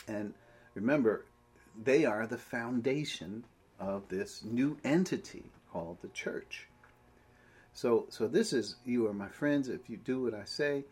[0.08, 0.34] And
[0.74, 1.26] remember,
[1.82, 3.46] they are the foundation
[3.80, 6.68] of this new entity called the church.
[7.74, 10.84] So, so this is you are my friends if you do what I say.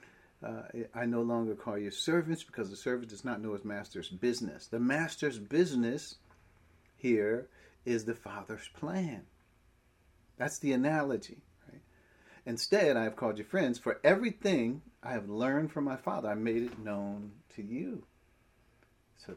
[0.45, 0.61] Uh,
[0.93, 4.67] I no longer call you servants because the servant does not know his master's business.
[4.67, 6.15] The master's business
[6.95, 7.47] here
[7.85, 9.23] is the Father's plan.
[10.37, 11.41] That's the analogy.
[12.47, 16.33] Instead, I have called you friends, for everything I have learned from my Father, I
[16.33, 18.03] made it known to you.
[19.17, 19.35] So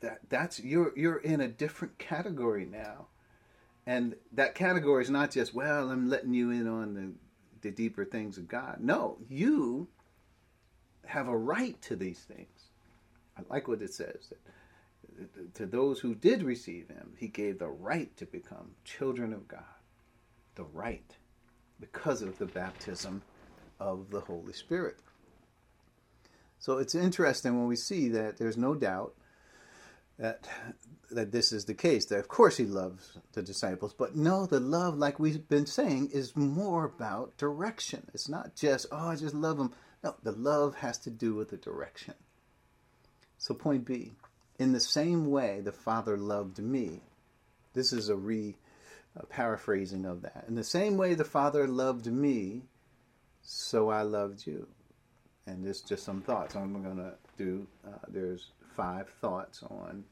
[0.00, 3.06] that that's you're you're in a different category now.
[3.86, 7.12] And that category is not just, well, I'm letting you in on the,
[7.62, 8.78] the deeper things of God.
[8.80, 9.86] No, you
[11.06, 12.70] have a right to these things.
[13.38, 14.32] I like what it says
[15.16, 19.46] that to those who did receive him, he gave the right to become children of
[19.46, 19.62] God.
[20.56, 21.16] The right
[21.80, 23.22] because of the baptism
[23.80, 24.96] of the Holy Spirit.
[26.58, 29.14] So it's interesting when we see that there's no doubt
[30.18, 30.48] that
[31.10, 32.06] that this is the case.
[32.06, 36.10] That of course he loves the disciples, but no, the love, like we've been saying,
[36.12, 38.08] is more about direction.
[38.12, 39.72] It's not just oh, I just love them.
[40.02, 42.14] No, the love has to do with the direction.
[43.38, 44.12] So point B,
[44.58, 47.02] in the same way the Father loved me.
[47.74, 48.56] This is a re
[49.26, 50.44] paraphrasing of that.
[50.48, 52.62] In the same way the Father loved me,
[53.42, 54.66] so I loved you.
[55.46, 57.66] And there's just some thoughts I'm going to do.
[57.86, 60.04] Uh, there's five thoughts on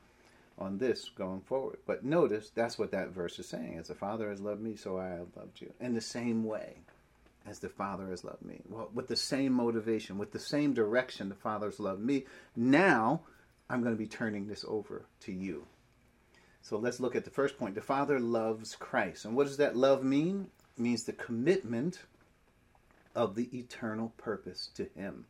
[0.59, 1.79] on this going forward.
[1.87, 3.77] But notice that's what that verse is saying.
[3.79, 5.73] As the Father has loved me, so I have loved you.
[5.81, 6.79] In the same way
[7.47, 8.61] as the Father has loved me.
[8.69, 12.25] Well, with the same motivation, with the same direction the Father has loved me.
[12.57, 13.21] Now
[13.69, 15.67] I'm going to be turning this over to you.
[16.69, 17.77] So let's look at the first point.
[17.77, 19.25] The Father loves Christ.
[19.25, 20.49] And what does that love mean?
[20.77, 22.01] It means the commitment
[23.15, 25.27] of the eternal purpose to Him.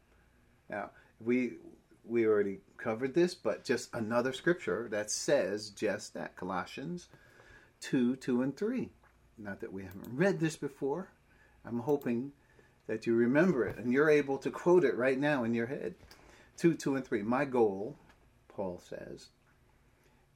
[0.70, 1.58] Now, we
[2.06, 7.08] we already covered this, but just another scripture that says just that Colossians
[7.82, 8.88] 2 2 and 3.
[9.36, 11.10] Not that we haven't read this before.
[11.66, 12.32] I'm hoping
[12.86, 15.96] that you remember it and you're able to quote it right now in your head.
[16.56, 17.20] 2 2 and 3.
[17.24, 17.94] My goal,
[18.48, 19.28] Paul says,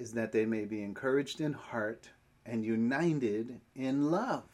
[0.01, 2.09] is that they may be encouraged in heart
[2.47, 4.45] and united in love.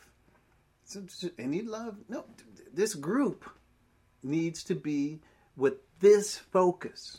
[0.84, 1.02] So,
[1.38, 1.96] any love?
[2.08, 2.24] No,
[2.74, 3.48] this group
[4.22, 5.20] needs to be
[5.56, 7.18] with this focus.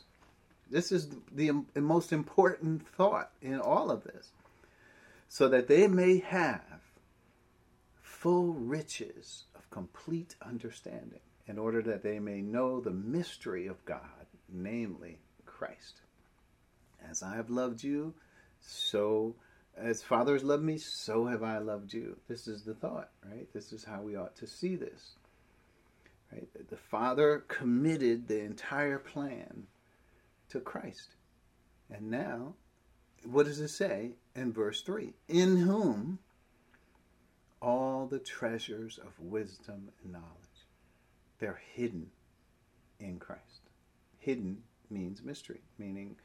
[0.70, 4.30] This is the most important thought in all of this.
[5.30, 6.62] So that they may have
[8.02, 14.26] full riches of complete understanding, in order that they may know the mystery of God,
[14.50, 16.02] namely Christ.
[17.10, 18.14] As I have loved you,
[18.60, 19.36] so
[19.78, 22.18] as Father has loved me, so have I loved you.
[22.28, 23.48] This is the thought, right?
[23.54, 25.16] This is how we ought to see this.
[26.32, 26.48] Right?
[26.70, 29.68] The Father committed the entire plan
[30.50, 31.16] to Christ.
[31.90, 32.56] And now,
[33.24, 35.14] what does it say in verse 3?
[35.28, 36.20] In whom
[37.62, 40.26] all the treasures of wisdom and knowledge,
[41.40, 42.08] they're hidden
[43.00, 43.70] in Christ.
[44.18, 46.16] Hidden means mystery, meaning,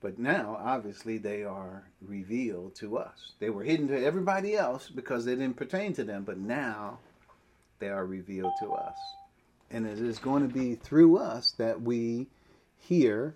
[0.00, 3.32] but now, obviously, they are revealed to us.
[3.38, 6.98] They were hidden to everybody else because they didn't pertain to them, but now
[7.78, 8.96] they are revealed to us
[9.70, 12.26] and it is going to be through us that we
[12.78, 13.34] hear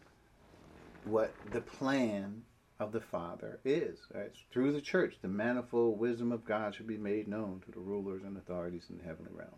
[1.04, 2.42] what the plan
[2.78, 3.98] of the Father is.
[4.14, 4.30] Right?
[4.52, 8.22] Through the church, the manifold wisdom of God should be made known to the rulers
[8.22, 9.54] and authorities in the heavenly realms.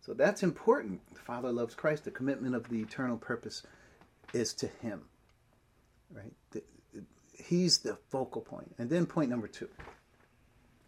[0.00, 1.00] So that's important.
[1.12, 2.04] The Father loves Christ.
[2.04, 3.62] The commitment of the eternal purpose
[4.32, 5.02] is to Him.
[6.12, 6.32] Right?
[7.32, 8.74] He's the focal point.
[8.78, 9.68] And then point number two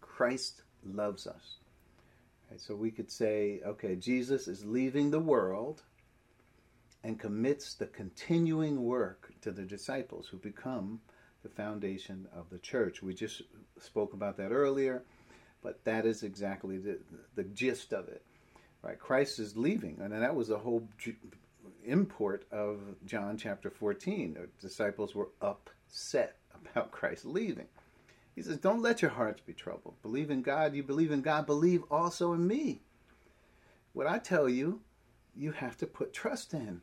[0.01, 1.57] Christ loves us.
[2.47, 5.83] Okay, so we could say, okay, Jesus is leaving the world
[7.03, 10.99] and commits the continuing work to the disciples who become
[11.43, 13.01] the foundation of the church.
[13.01, 13.41] We just
[13.79, 15.01] spoke about that earlier,
[15.63, 16.99] but that is exactly the,
[17.35, 18.21] the gist of it.
[18.83, 18.99] Right?
[18.99, 20.87] Christ is leaving, and that was the whole
[21.85, 24.33] import of John chapter 14.
[24.33, 27.67] The disciples were upset about Christ leaving.
[28.35, 30.01] He says, Don't let your hearts be troubled.
[30.01, 30.73] Believe in God.
[30.73, 31.45] You believe in God.
[31.45, 32.81] Believe also in me.
[33.93, 34.81] What I tell you,
[35.35, 36.81] you have to put trust in.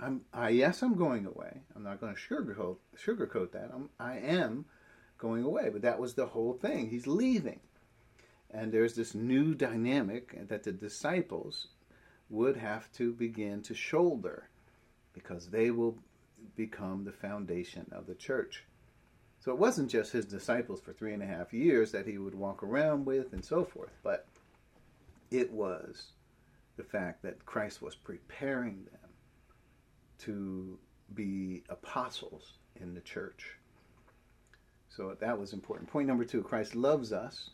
[0.00, 1.62] I'm, I, yes, I'm going away.
[1.74, 3.70] I'm not going to sugarcoat, sugarcoat that.
[3.72, 4.64] I'm, I am
[5.18, 5.70] going away.
[5.70, 6.90] But that was the whole thing.
[6.90, 7.60] He's leaving.
[8.50, 11.68] And there's this new dynamic that the disciples
[12.30, 14.48] would have to begin to shoulder
[15.12, 15.96] because they will
[16.56, 18.64] become the foundation of the church.
[19.40, 22.34] So it wasn't just his disciples for three and a half years that he would
[22.34, 24.26] walk around with and so forth, but
[25.30, 26.12] it was
[26.76, 29.10] the fact that Christ was preparing them
[30.20, 30.78] to
[31.14, 33.58] be apostles in the church.
[34.88, 35.90] So that was important.
[35.90, 37.50] Point number two Christ loves us.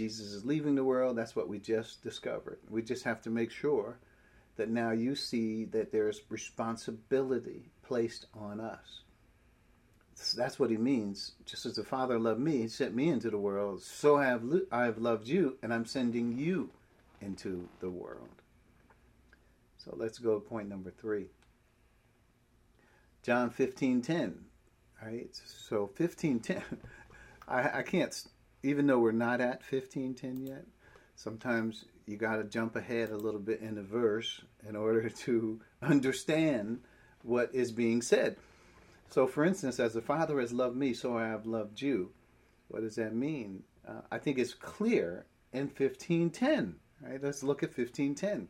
[0.00, 1.14] Jesus is leaving the world.
[1.14, 2.58] That's what we just discovered.
[2.70, 3.98] We just have to make sure
[4.56, 9.02] that now you see that there's responsibility placed on us.
[10.34, 11.32] That's what he means.
[11.44, 14.42] Just as the Father loved me, he sent me into the world, so I have,
[14.72, 16.70] I have loved you, and I'm sending you
[17.20, 18.40] into the world.
[19.76, 21.26] So let's go to point number three.
[23.22, 24.46] John 15 10.
[25.04, 25.28] Right?
[25.68, 26.62] So 15 10.
[27.48, 28.18] I, I can't,
[28.62, 30.64] even though we're not at 1510 yet,
[31.16, 35.60] sometimes you got to jump ahead a little bit in the verse in order to
[35.82, 36.80] understand
[37.22, 38.36] what is being said.
[39.10, 42.12] So, for instance, as the Father has loved me, so I have loved you.
[42.68, 43.64] What does that mean?
[43.86, 46.76] Uh, I think it's clear in 1510.
[47.02, 47.22] Right?
[47.22, 48.48] Let's look at 1510.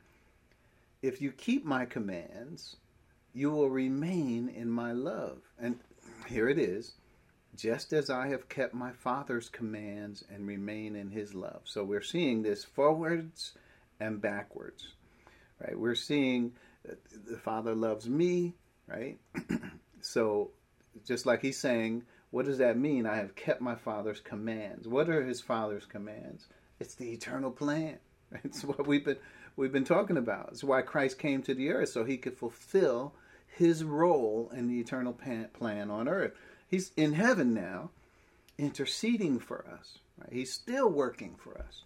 [1.02, 2.76] If you keep my commands,
[3.32, 5.38] you will remain in my love.
[5.58, 5.78] And
[6.26, 6.92] here it is
[7.56, 11.62] just as I have kept my Father's commands and remain in his love.
[11.64, 13.52] So we're seeing this forwards
[13.98, 14.94] and backwards.
[15.60, 15.78] Right?
[15.78, 16.52] We're seeing
[16.84, 18.54] the Father loves me,
[18.86, 19.18] right?
[20.00, 20.50] so
[21.06, 23.06] just like he's saying, what does that mean?
[23.06, 24.86] I have kept my Father's commands.
[24.86, 26.46] What are his Father's commands?
[26.78, 27.98] It's the eternal plan.
[28.44, 29.16] It's what we've been
[29.56, 30.50] we've been talking about.
[30.52, 33.12] It's why Christ came to the earth so he could fulfill
[33.48, 36.32] his role in the eternal plan on earth.
[36.70, 37.90] He's in heaven now,
[38.56, 39.98] interceding for us.
[40.18, 40.32] Right?
[40.32, 41.82] He's still working for us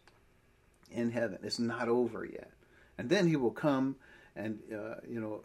[0.91, 1.39] in heaven.
[1.43, 2.51] It's not over yet.
[2.99, 3.97] And then he will come
[4.37, 5.41] and, uh, you know,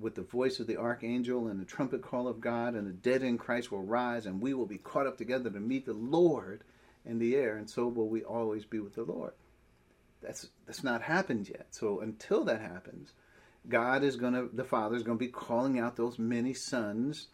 [0.00, 3.22] with the voice of the archangel and the trumpet call of God, and the dead
[3.22, 6.64] in Christ will rise, and we will be caught up together to meet the Lord
[7.04, 9.32] in the air, and so will we always be with the Lord.
[10.22, 11.66] That's that's not happened yet.
[11.70, 13.12] So until that happens,
[13.68, 17.28] God is going to, the Father is going to be calling out those many sons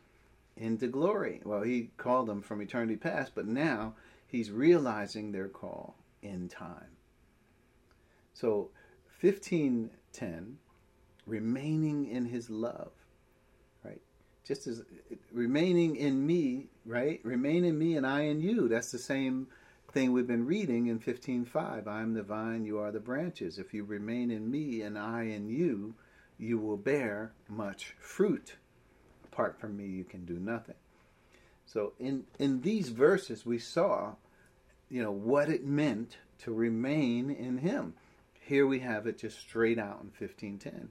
[0.56, 1.40] into glory.
[1.44, 3.94] Well, He called them from eternity past, but now
[4.26, 6.96] He's realizing their call in time.
[8.34, 8.70] So,
[9.20, 10.58] 1510,
[11.26, 12.92] remaining in His love,
[13.84, 14.00] right?
[14.44, 14.82] Just as
[15.32, 17.20] remaining in me, right?
[17.22, 18.68] Remain in me and I in you.
[18.68, 19.48] That's the same
[19.92, 21.86] thing we've been reading in 15.5.
[21.86, 23.58] I am the vine, you are the branches.
[23.58, 25.94] If you remain in me and I in you,
[26.38, 28.56] you will bear much fruit.
[29.36, 30.76] Apart from me, you can do nothing.
[31.66, 34.14] So in in these verses, we saw,
[34.90, 37.94] you know, what it meant to remain in Him.
[38.40, 40.90] Here we have it just straight out in fifteen ten.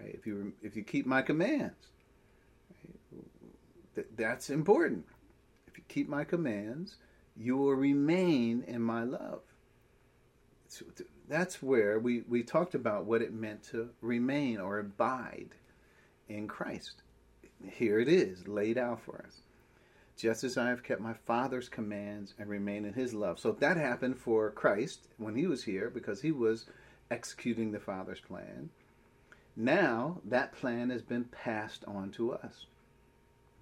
[0.00, 0.14] Right?
[0.14, 1.88] If you if you keep my commands,
[3.96, 4.06] right?
[4.16, 5.06] that's important.
[5.68, 6.96] If you keep my commands,
[7.36, 9.42] you will remain in my love
[10.68, 10.86] So
[11.28, 15.50] that's where we, we talked about what it meant to remain or abide
[16.28, 17.03] in Christ.
[17.72, 19.40] Here it is, laid out for us.
[20.16, 23.38] Just as I have kept my Father's commands and remain in his love.
[23.38, 26.66] So that happened for Christ when he was here because he was
[27.10, 28.70] executing the Father's plan.
[29.56, 32.66] Now that plan has been passed on to us.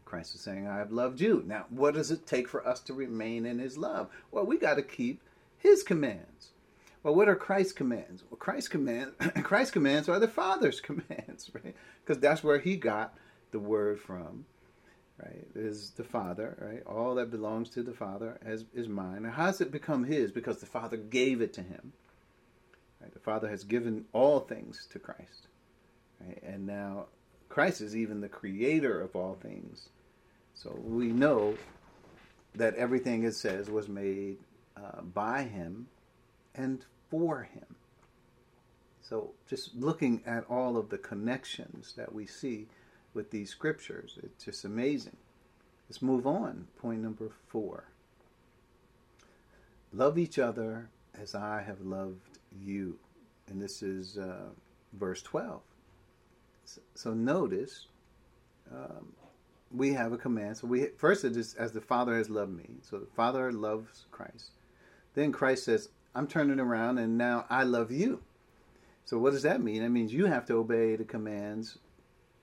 [0.05, 1.43] Christ is saying, I have loved you.
[1.47, 4.11] Now, what does it take for us to remain in his love?
[4.31, 5.23] Well, we got to keep
[5.57, 6.51] his commands.
[7.03, 8.23] Well, what are Christ's commands?
[8.31, 11.75] Well, Christ's commands, Christ's commands are the Father's commands, right?
[12.05, 13.15] Because that's where He got
[13.53, 14.45] the word from,
[15.23, 15.47] right?
[15.55, 16.83] Is the Father, right?
[16.87, 19.23] All that belongs to the Father is, is mine.
[19.23, 20.33] Now, how does it become His?
[20.33, 21.93] Because the Father gave it to Him.
[23.01, 23.13] Right?
[23.13, 25.47] The Father has given all things to Christ,
[26.21, 26.43] right?
[26.43, 27.07] And now
[27.49, 29.89] Christ is even the Creator of all things.
[30.55, 31.57] So we know
[32.55, 34.39] that everything it says was made
[34.77, 35.87] uh, by Him
[36.55, 37.77] and for him.
[39.03, 42.69] So, just looking at all of the connections that we see
[43.15, 45.17] with these scriptures, it's just amazing.
[45.89, 46.67] Let's move on.
[46.79, 47.85] Point number four
[49.93, 50.89] Love each other
[51.21, 52.99] as I have loved you.
[53.49, 54.49] And this is uh,
[54.95, 55.61] verse 12.
[56.95, 57.89] So, notice
[58.75, 59.13] um,
[59.71, 60.57] we have a command.
[60.57, 62.77] So, we first it is as the Father has loved me.
[62.81, 64.53] So, the Father loves Christ.
[65.15, 68.23] Then Christ says, I'm turning around and now I love you.
[69.05, 69.83] So what does that mean?
[69.83, 71.79] That means you have to obey the commands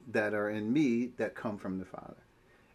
[0.07, 2.23] that are in me that come from the Father.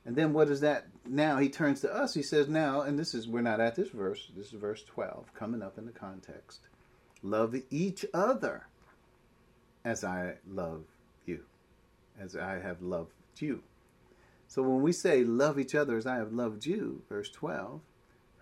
[0.06, 0.86] And then what is that?
[1.06, 2.14] Now he turns to us.
[2.14, 5.32] He says, now, and this is, we're not at this verse, this is verse 12,
[5.34, 6.60] coming up in the context.
[7.22, 8.66] Love each other
[9.84, 10.84] as I love
[11.24, 11.44] you,
[12.20, 13.62] as I have loved you.
[14.46, 17.80] So when we say love each other as I have loved you, verse 12,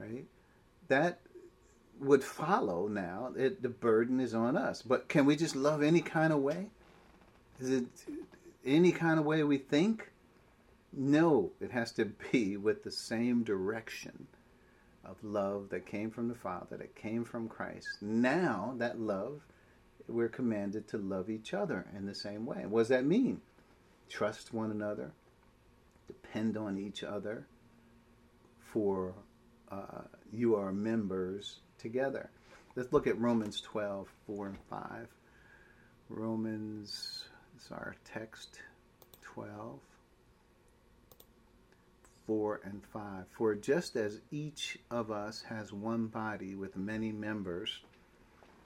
[0.01, 0.24] right,
[0.89, 1.20] that
[2.01, 3.33] would follow now.
[3.37, 4.83] It, the burden is on us.
[4.83, 6.70] But can we just love any kind of way?
[7.61, 7.87] Is it
[8.64, 10.10] any kind of way we think?
[10.92, 14.26] No, it has to be with the same direction
[15.04, 17.88] of love that came from the Father, that came from Christ.
[18.00, 19.40] Now, that love,
[20.08, 22.64] we're commanded to love each other in the same way.
[22.66, 23.40] What does that mean?
[24.08, 25.12] Trust one another,
[26.06, 27.46] depend on each other,
[28.72, 29.14] for
[29.70, 30.02] uh,
[30.32, 32.30] you are members together.
[32.76, 35.08] Let's look at Romans 12, 4 and 5.
[36.08, 37.24] Romans,
[37.64, 38.60] is our text
[39.22, 39.78] 12.
[42.26, 43.24] 4 and 5.
[43.36, 47.80] For just as each of us has one body with many members,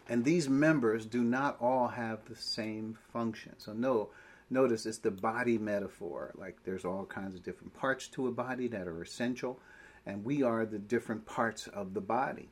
[0.08, 3.54] and these members do not all have the same function.
[3.58, 4.10] So, no,
[4.50, 6.32] notice it's the body metaphor.
[6.36, 9.58] Like there's all kinds of different parts to a body that are essential,
[10.04, 12.50] and we are the different parts of the body.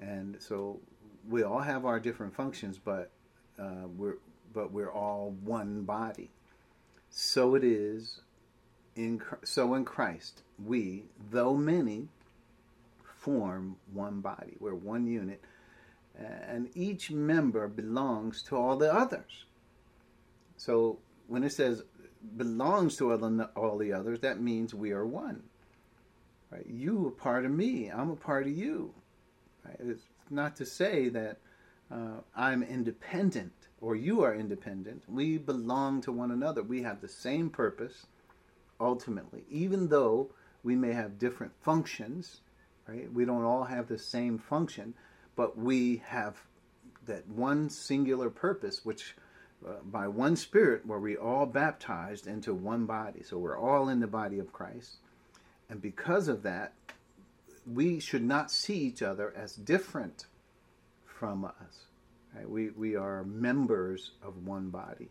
[0.00, 0.80] And so
[1.28, 3.10] we all have our different functions, but
[3.58, 4.16] uh, we're
[4.54, 6.30] but we're all one body.
[7.10, 8.20] So it is
[8.96, 12.08] in so in Christ, we, though many,
[13.02, 14.56] form one body.
[14.60, 15.42] We're one unit,
[16.16, 19.44] and each member belongs to all the others.
[20.56, 21.82] So when it says
[22.36, 23.12] belongs to
[23.56, 25.42] all the others, that means we are one.
[26.50, 26.66] Right?
[26.66, 27.90] You are part of me.
[27.90, 28.94] I'm a part of you.
[29.64, 29.76] Right?
[29.80, 31.38] It's not to say that
[31.90, 35.02] uh, I'm independent or you are independent.
[35.08, 36.62] We belong to one another.
[36.62, 38.06] We have the same purpose
[38.80, 40.30] ultimately, even though
[40.62, 42.40] we may have different functions,
[42.88, 43.12] right?
[43.12, 44.94] We don't all have the same function,
[45.36, 46.36] but we have
[47.06, 49.14] that one singular purpose, which
[49.66, 53.22] uh, by one Spirit, where we all baptized into one body.
[53.22, 54.96] So we're all in the body of Christ.
[55.70, 56.72] And because of that,
[57.66, 60.26] we should not see each other as different
[61.06, 61.86] from us.
[62.34, 62.48] Right?
[62.48, 65.10] We, we are members of one body.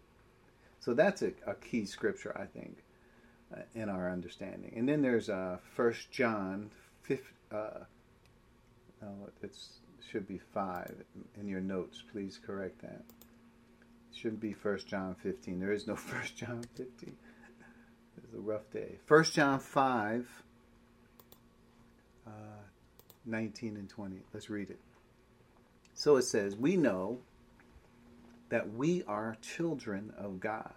[0.79, 2.83] So that's a, a key scripture, I think
[3.55, 4.73] uh, in our understanding.
[4.75, 6.71] And then there's uh, 1 John
[7.07, 7.19] 5,
[7.51, 7.55] uh,
[9.01, 9.55] no, it
[10.09, 10.93] should be 5
[11.39, 12.03] in your notes.
[12.11, 13.03] Please correct that.
[14.11, 15.59] It shouldn't be 1 John 15.
[15.59, 17.15] There is no 1 John 15.
[18.17, 18.99] It's a rough day.
[19.07, 20.43] 1 John 5,
[22.27, 22.29] uh,
[23.25, 24.17] 19 and 20.
[24.33, 24.79] Let's read it.
[25.93, 27.19] So it says, We know
[28.49, 30.73] that we are children of God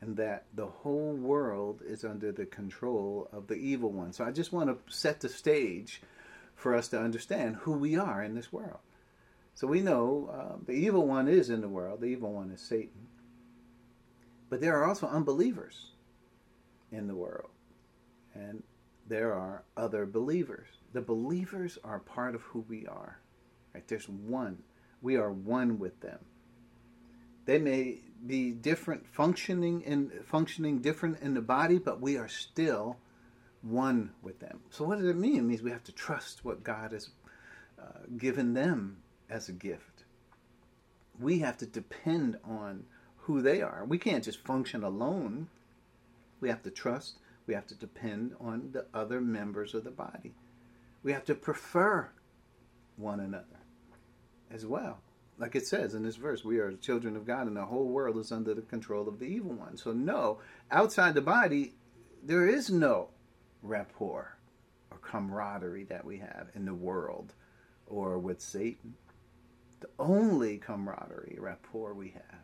[0.00, 4.12] and that the whole world is under the control of the evil one.
[4.12, 6.02] So I just want to set the stage
[6.54, 8.78] for us to understand who we are in this world.
[9.54, 12.60] So we know uh, the evil one is in the world, the evil one is
[12.60, 13.08] Satan.
[14.48, 15.90] But there are also unbelievers
[16.90, 17.50] in the world,
[18.34, 18.62] and
[19.08, 20.68] there are other believers.
[20.92, 23.18] The believers are part of who we are.
[23.74, 23.86] Right?
[23.86, 24.62] There's one.
[25.02, 26.18] We are one with them.
[27.44, 32.96] They may be different functioning in functioning different in the body, but we are still
[33.62, 34.60] one with them.
[34.70, 35.36] So what does it mean?
[35.36, 37.10] It means we have to trust what God has
[37.80, 38.98] uh, given them
[39.30, 40.04] as a gift.
[41.18, 42.84] We have to depend on
[43.16, 43.84] who they are.
[43.86, 45.48] We can't just function alone.
[46.40, 47.18] We have to trust.
[47.46, 50.34] We have to depend on the other members of the body.
[51.02, 52.10] We have to prefer
[52.96, 53.57] one another
[54.52, 55.00] as well
[55.38, 58.18] like it says in this verse, we are children of God, and the whole world
[58.18, 59.76] is under the control of the evil one.
[59.76, 60.38] So, no,
[60.70, 61.74] outside the body,
[62.22, 63.08] there is no
[63.62, 64.36] rapport
[64.90, 67.34] or camaraderie that we have in the world
[67.86, 68.94] or with Satan.
[69.80, 72.40] The only camaraderie, rapport we have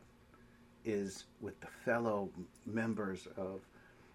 [0.85, 2.31] is with the fellow
[2.65, 3.61] members of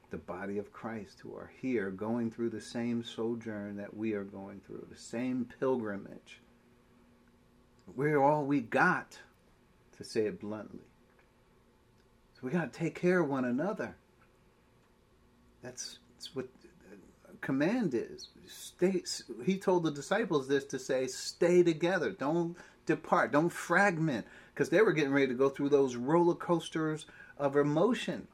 [0.09, 4.23] the body of Christ who are here going through the same sojourn that we are
[4.23, 6.39] going through, the same pilgrimage
[7.95, 9.17] we're all we got,
[9.97, 10.85] to say it bluntly.
[12.33, 13.95] So we got to take care of one another.
[15.61, 16.47] That's, that's what
[17.41, 18.29] command is.
[18.47, 19.03] Stay.
[19.45, 22.11] He told the disciples this to say, "Stay together.
[22.11, 23.31] Don't depart.
[23.31, 27.05] Don't fragment." Because they were getting ready to go through those roller coasters
[27.37, 28.27] of emotion,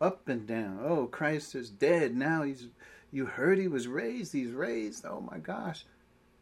[0.00, 0.80] up and down.
[0.82, 2.42] Oh, Christ is dead now.
[2.42, 2.68] He's.
[3.12, 4.32] You heard he was raised.
[4.32, 5.04] He's raised.
[5.04, 5.84] Oh my gosh.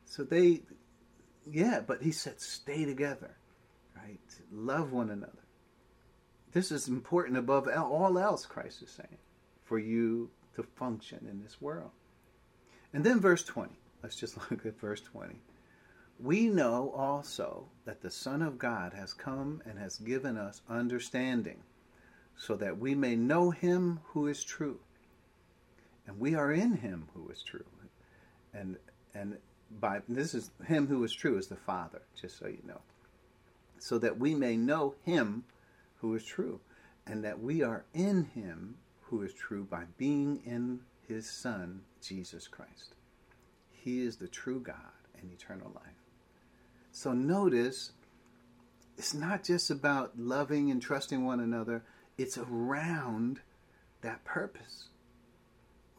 [0.04, 0.61] So they
[1.51, 3.36] yeah, but he said, stay together,
[3.96, 4.20] right?
[4.53, 5.32] Love one another.
[6.53, 9.18] this is important above all else, Christ is saying,
[9.64, 11.90] for you to function in this world.
[12.92, 13.72] And then verse 20.
[14.03, 15.40] Let's just look at verse 20.
[16.20, 21.62] We know also that the Son of God has come and has given us understanding,
[22.36, 24.80] so that we may know him who is true.
[26.07, 27.66] And we are in him who is true.
[28.53, 28.78] And
[29.14, 29.38] and
[29.70, 32.80] by this is him who is true is the Father, just so you know.
[33.78, 35.44] So that we may know him
[35.96, 36.60] who is true,
[37.06, 42.46] and that we are in him who is true by being in his Son, Jesus
[42.46, 42.94] Christ.
[43.70, 44.76] He is the true God
[45.20, 45.94] and eternal life.
[46.92, 47.92] So notice,
[48.96, 51.84] it's not just about loving and trusting one another,
[52.16, 53.40] it's around
[54.02, 54.88] that purpose.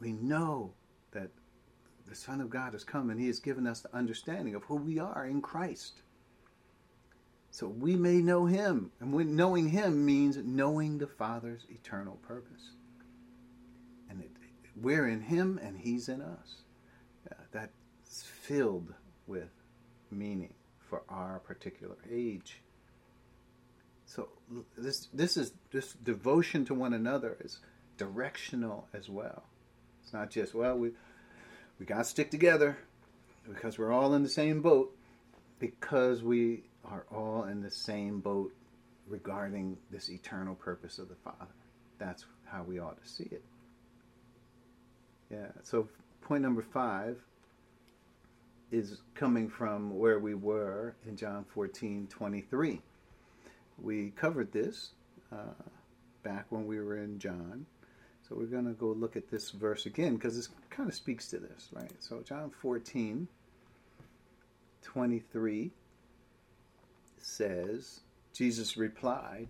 [0.00, 0.72] We know
[1.12, 1.30] that
[2.10, 4.74] the Son of God has come and He has given us the understanding of who
[4.74, 6.02] we are in Christ.
[7.52, 8.90] So we may know Him.
[9.00, 12.72] And when knowing Him means knowing the Father's eternal purpose.
[14.10, 14.30] And it,
[14.76, 16.56] we're in Him and He's in us.
[17.30, 18.92] Uh, that's filled
[19.28, 19.50] with
[20.10, 22.60] meaning for our particular age.
[24.04, 24.28] So
[24.76, 27.60] this this is this devotion to one another is
[27.96, 29.44] directional as well.
[30.02, 30.90] It's not just well we
[31.80, 32.76] we got to stick together
[33.48, 34.94] because we're all in the same boat
[35.58, 38.52] because we are all in the same boat
[39.08, 41.48] regarding this eternal purpose of the Father.
[41.98, 43.42] That's how we ought to see it.
[45.30, 45.48] Yeah.
[45.62, 45.88] So
[46.20, 47.18] point number five
[48.70, 52.80] is coming from where we were in John 14 23.
[53.82, 54.90] We covered this
[55.32, 55.64] uh,
[56.22, 57.64] back when we were in John.
[58.30, 61.26] So we're going to go look at this verse again because this kind of speaks
[61.28, 61.90] to this, right?
[61.98, 63.28] So John 14
[64.82, 65.70] 23
[67.18, 68.00] says,
[68.32, 69.48] Jesus replied,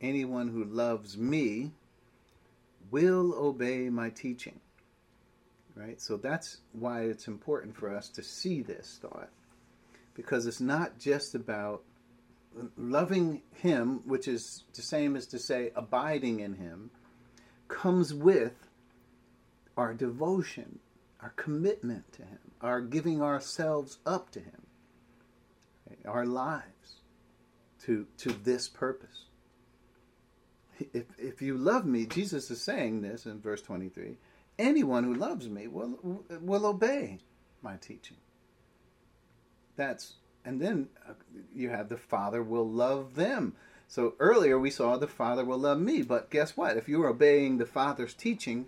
[0.00, 1.72] Anyone who loves me
[2.90, 4.60] will obey my teaching
[5.76, 6.00] right?
[6.00, 9.28] So that's why it's important for us to see this thought.
[10.14, 11.82] Because it's not just about
[12.76, 16.90] loving Him, which is the same as to say abiding in Him,
[17.68, 18.68] comes with
[19.76, 20.78] our devotion,
[21.20, 24.66] our commitment to Him, our giving ourselves up to Him,
[26.06, 26.96] our lives
[27.84, 29.24] to, to this purpose.
[30.92, 34.16] If, if you love me, Jesus is saying this in verse 23
[34.58, 37.18] anyone who loves me will will obey
[37.62, 38.16] my teaching.
[39.76, 40.14] That's
[40.44, 41.12] and then uh,
[41.54, 43.54] you have the Father will love them.
[43.88, 46.76] So earlier we saw the Father will love me, but guess what?
[46.76, 48.66] If you're obeying the Father's teaching,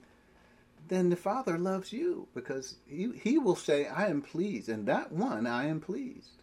[0.86, 5.12] then the Father loves you because he, he will say, I am pleased, and that
[5.12, 6.42] one I am pleased.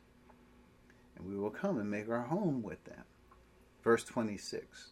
[1.16, 3.04] And we will come and make our home with them.
[3.84, 4.92] Verse 26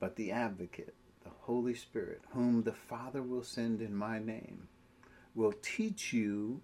[0.00, 4.68] But the advocate, the Holy Spirit, whom the Father will send in my name,
[5.34, 6.60] will teach you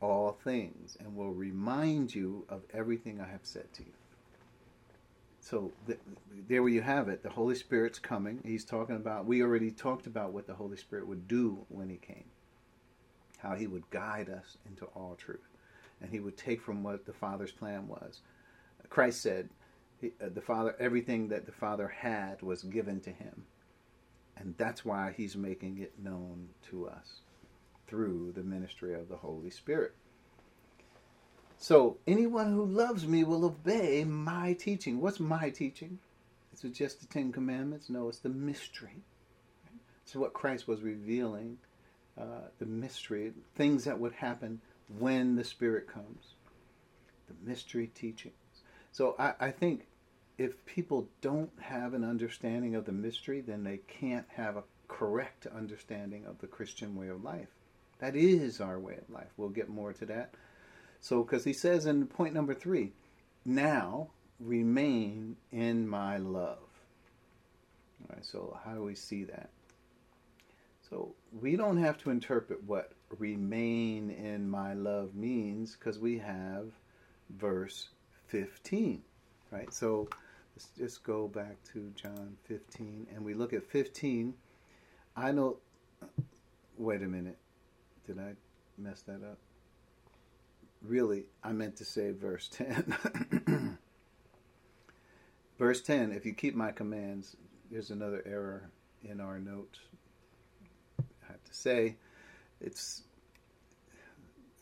[0.00, 3.92] all things and will remind you of everything I have said to you.
[5.42, 5.98] So the,
[6.48, 7.24] there you have it.
[7.24, 8.40] The Holy Spirit's coming.
[8.44, 11.96] He's talking about, we already talked about what the Holy Spirit would do when he
[11.96, 12.24] came,
[13.38, 15.48] how he would guide us into all truth.
[16.00, 18.20] And he would take from what the Father's plan was.
[18.88, 19.48] Christ said,
[20.04, 23.44] uh, the Father, everything that the Father had was given to him.
[24.36, 27.20] And that's why he's making it known to us
[27.88, 29.94] through the ministry of the Holy Spirit.
[31.62, 35.00] So, anyone who loves me will obey my teaching.
[35.00, 36.00] What's my teaching?
[36.52, 37.88] Is it just the Ten Commandments?
[37.88, 39.04] No, it's the mystery.
[40.04, 41.58] So what Christ was revealing
[42.20, 44.60] uh, the mystery, things that would happen
[44.98, 46.34] when the Spirit comes.
[47.28, 48.34] The mystery teachings.
[48.90, 49.86] So, I, I think
[50.38, 55.46] if people don't have an understanding of the mystery, then they can't have a correct
[55.46, 57.54] understanding of the Christian way of life.
[58.00, 59.30] That is our way of life.
[59.36, 60.34] We'll get more to that.
[61.02, 62.92] So, because he says in point number three,
[63.44, 64.08] now
[64.40, 66.58] remain in my love.
[68.00, 69.50] All right, so how do we see that?
[70.88, 76.68] So, we don't have to interpret what remain in my love means because we have
[77.28, 77.88] verse
[78.28, 79.02] 15,
[79.50, 79.70] right?
[79.74, 80.08] So,
[80.54, 84.34] Let's just go back to John 15 and we look at 15.
[85.16, 85.56] I know.
[86.76, 87.38] Wait a minute.
[88.06, 88.32] Did I
[88.76, 89.38] mess that up?
[90.84, 93.78] Really, I meant to say verse 10.
[95.58, 97.36] verse 10 If you keep my commands,
[97.70, 98.70] there's another error
[99.04, 99.78] in our notes.
[101.00, 101.96] I have to say,
[102.60, 103.02] it's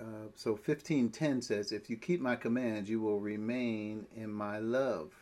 [0.00, 5.12] uh, so 15:10 says, "If you keep my commands, you will remain in my love."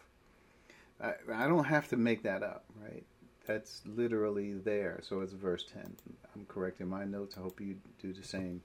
[1.01, 3.05] I, I don't have to make that up, right?
[3.46, 5.01] That's literally there.
[5.03, 5.96] So it's verse 10.
[6.34, 7.36] I'm correcting my notes.
[7.36, 8.62] I hope you do the same.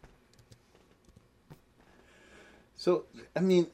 [2.84, 3.68] So, I mean,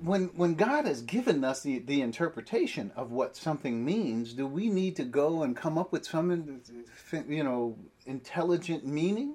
[0.00, 4.70] when when God has given us the, the interpretation of what something means, do we
[4.70, 6.62] need to go and come up with some,
[7.28, 7.76] you know,
[8.06, 9.34] intelligent meaning?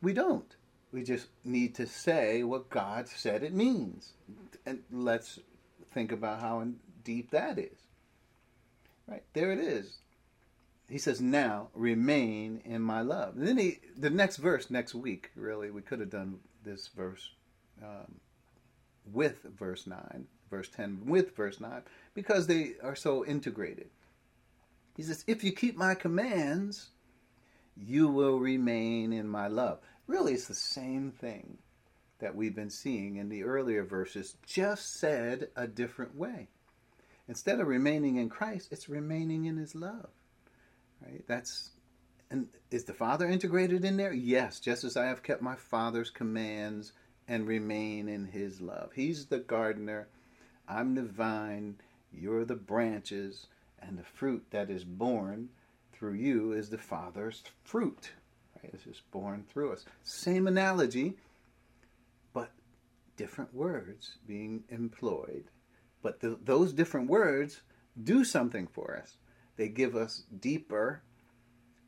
[0.00, 0.56] We don't.
[0.90, 4.14] We just need to say what God said it means.
[4.64, 5.38] And let's
[5.92, 6.66] think about how
[7.04, 7.76] deep that is.
[9.06, 9.98] Right, there it is.
[10.88, 13.36] He says, Now remain in my love.
[13.36, 17.28] And then he, the next verse, next week, really, we could have done this verse
[17.82, 18.20] um,
[19.12, 21.82] with verse 9, verse 10 with verse 9,
[22.14, 23.90] because they are so integrated.
[24.96, 26.90] He says, If you keep my commands,
[27.76, 29.80] you will remain in my love.
[30.06, 31.58] Really, it's the same thing
[32.20, 36.48] that we've been seeing in the earlier verses, just said a different way.
[37.26, 40.08] Instead of remaining in Christ, it's remaining in his love.
[41.02, 41.24] Right?
[41.26, 41.70] That's
[42.30, 44.12] and is the Father integrated in there?
[44.12, 46.92] Yes, just as I have kept my Father's commands
[47.28, 48.92] and remain in his love.
[48.94, 50.08] He's the gardener,
[50.68, 51.76] I'm the vine,
[52.12, 53.46] you're the branches,
[53.80, 55.48] and the fruit that is born
[55.92, 58.12] through you is the Father's fruit.
[58.56, 58.72] Right?
[58.72, 59.84] It's just born through us.
[60.02, 61.14] Same analogy,
[62.32, 62.50] but
[63.16, 65.44] different words being employed.
[66.02, 67.62] But the, those different words
[68.02, 69.16] do something for us.
[69.56, 71.02] They give us deeper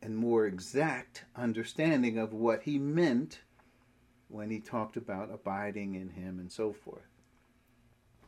[0.03, 3.41] and more exact understanding of what he meant
[4.29, 7.07] when he talked about abiding in him and so forth.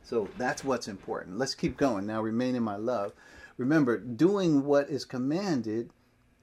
[0.03, 1.39] So that's what's important.
[1.39, 2.07] Let's keep going.
[2.07, 3.13] Now, remain in my love.
[3.57, 5.91] Remember, doing what is commanded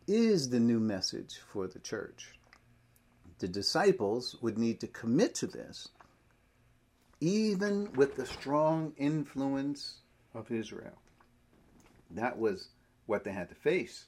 [0.08, 2.36] is the new message for the church.
[3.39, 5.89] The disciples would need to commit to this,
[7.20, 10.01] even with the strong influence
[10.34, 10.97] of Israel.
[12.12, 12.70] That was
[13.08, 14.06] what they had to face.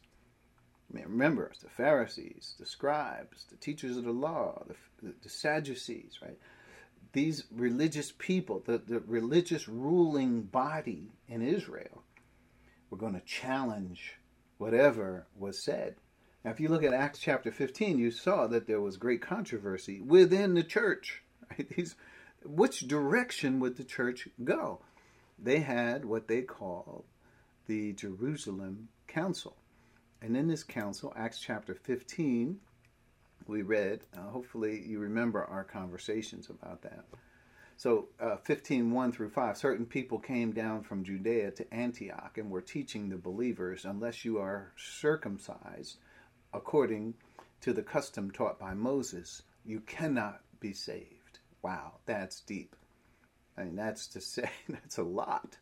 [0.92, 4.64] Remember, the Pharisees, the scribes, the teachers of the law,
[5.02, 6.38] the, the Sadducees, right?
[7.14, 12.04] These religious people, the, the religious ruling body in Israel,
[12.90, 14.16] were going to challenge
[14.58, 15.96] whatever was said.
[16.44, 20.00] Now, if you look at Acts chapter 15, you saw that there was great controversy
[20.02, 21.24] within the church.
[21.50, 21.70] Right?
[21.70, 21.96] These,
[22.44, 24.82] which direction would the church go?
[25.40, 27.06] They had what they called
[27.68, 29.56] the Jerusalem Council.
[30.22, 32.60] And in this council, Acts chapter 15,
[33.48, 37.06] we read, uh, hopefully you remember our conversations about that.
[37.78, 42.50] So, uh, 15, 1 through 5, certain people came down from Judea to Antioch and
[42.50, 45.98] were teaching the believers, unless you are circumcised
[46.54, 47.14] according
[47.62, 51.40] to the custom taught by Moses, you cannot be saved.
[51.62, 52.76] Wow, that's deep.
[53.58, 55.58] I mean, that's to say, that's a lot.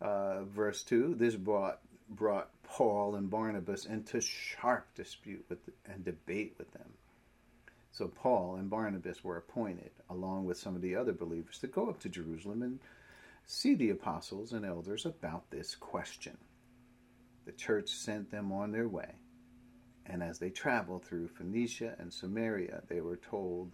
[0.00, 1.80] Uh, verse 2 this brought
[2.16, 6.92] brought Paul and Barnabas into sharp dispute with and debate with them.
[7.90, 11.88] So Paul and Barnabas were appointed, along with some of the other believers, to go
[11.88, 12.80] up to Jerusalem and
[13.46, 16.38] see the apostles and elders about this question.
[17.44, 19.16] The church sent them on their way,
[20.06, 23.70] and as they traveled through Phoenicia and Samaria, they were told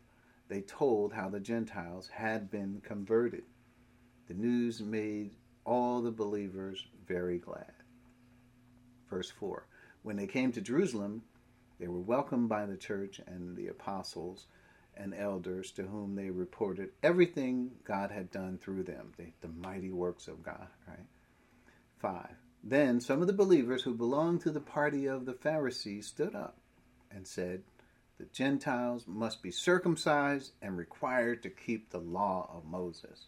[0.49, 3.45] they told how the Gentiles had been converted.
[4.29, 5.33] The news made
[5.65, 7.73] all the believers very glad.
[9.09, 9.67] Verse 4
[10.03, 11.23] When they came to Jerusalem,
[11.79, 14.47] they were welcomed by the church and the apostles
[14.97, 19.91] and elders to whom they reported everything God had done through them, the, the mighty
[19.91, 20.67] works of God.
[20.87, 21.07] Right?
[21.99, 22.29] 5.
[22.65, 26.59] Then some of the believers who belonged to the party of the Pharisees stood up
[27.11, 27.63] and said,
[28.19, 33.27] The Gentiles must be circumcised and required to keep the law of Moses.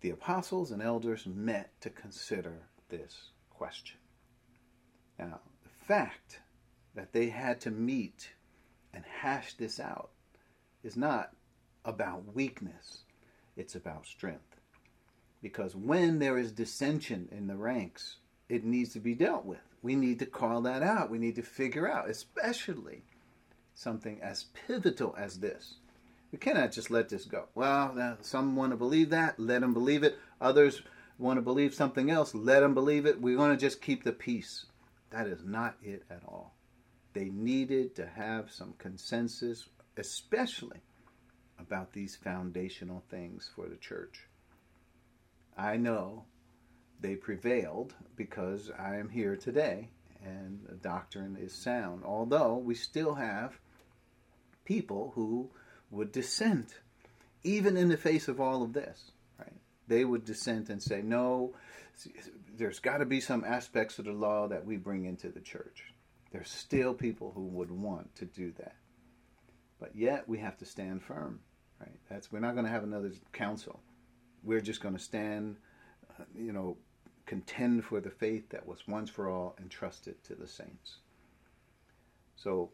[0.00, 3.98] The apostles and elders met to consider this question.
[5.22, 6.40] Now, the fact
[6.96, 8.30] that they had to meet
[8.92, 10.10] and hash this out
[10.82, 11.30] is not
[11.84, 13.04] about weakness,
[13.56, 14.56] it's about strength.
[15.40, 18.16] Because when there is dissension in the ranks,
[18.48, 19.60] it needs to be dealt with.
[19.80, 21.10] We need to call that out.
[21.10, 23.04] We need to figure out, especially
[23.74, 25.74] something as pivotal as this.
[26.32, 27.44] We cannot just let this go.
[27.54, 30.18] Well, uh, some want to believe that, let them believe it.
[30.40, 30.82] Others
[31.18, 33.20] want to believe something else, let them believe it.
[33.20, 34.66] We're going to just keep the peace.
[35.12, 36.54] That is not it at all.
[37.12, 40.80] They needed to have some consensus, especially
[41.58, 44.26] about these foundational things for the church.
[45.56, 46.24] I know
[47.00, 49.90] they prevailed because I am here today
[50.24, 53.58] and the doctrine is sound, although we still have
[54.64, 55.50] people who
[55.90, 56.74] would dissent,
[57.42, 59.10] even in the face of all of this.
[59.38, 59.52] Right?
[59.88, 61.54] they would dissent and say, no,
[62.56, 65.84] there's got to be some aspects of the law that we bring into the church.
[66.32, 68.76] There's still people who would want to do that.
[69.78, 71.40] But yet we have to stand firm,
[71.80, 71.98] right?
[72.08, 73.80] That's we're not going to have another council.
[74.42, 75.56] We're just going to stand,
[76.10, 76.76] uh, you know,
[77.26, 80.98] contend for the faith that was once for all entrusted to the saints.
[82.36, 82.70] So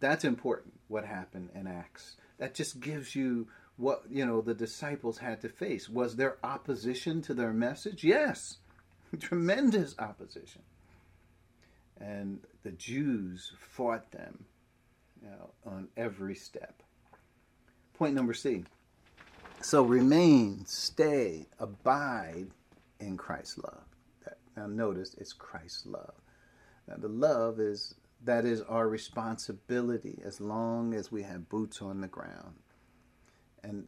[0.00, 2.16] that's important what happened in Acts.
[2.38, 5.88] That just gives you what you know the disciples had to face.
[5.88, 8.04] Was there opposition to their message?
[8.04, 8.58] Yes.
[9.20, 10.62] Tremendous opposition.
[12.00, 14.44] And the Jews fought them
[15.22, 16.82] you know, on every step.
[17.94, 18.64] Point number C.
[19.62, 22.46] So remain, stay, abide
[23.00, 23.84] in Christ's love.
[24.56, 26.14] Now notice it's Christ's love.
[26.88, 27.94] Now the love is
[28.24, 32.54] that is our responsibility as long as we have boots on the ground.
[33.62, 33.86] And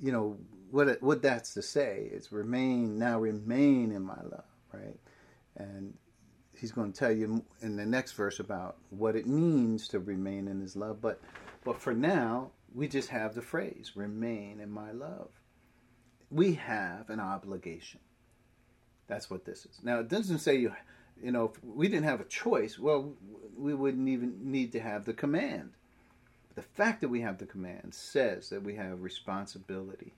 [0.00, 0.38] you know
[0.70, 4.98] what what that's to say is remain now remain in my love, right?
[5.56, 5.94] And
[6.58, 10.48] he's going to tell you in the next verse about what it means to remain
[10.48, 11.20] in his love, but
[11.62, 15.28] but for now, we just have the phrase remain in my love.
[16.30, 18.00] We have an obligation.
[19.08, 19.80] That's what this is.
[19.82, 20.72] Now, it doesn't say you
[21.22, 23.12] you know, if we didn't have a choice, well,
[23.56, 25.72] we wouldn't even need to have the command.
[26.54, 30.14] The fact that we have the command says that we have responsibility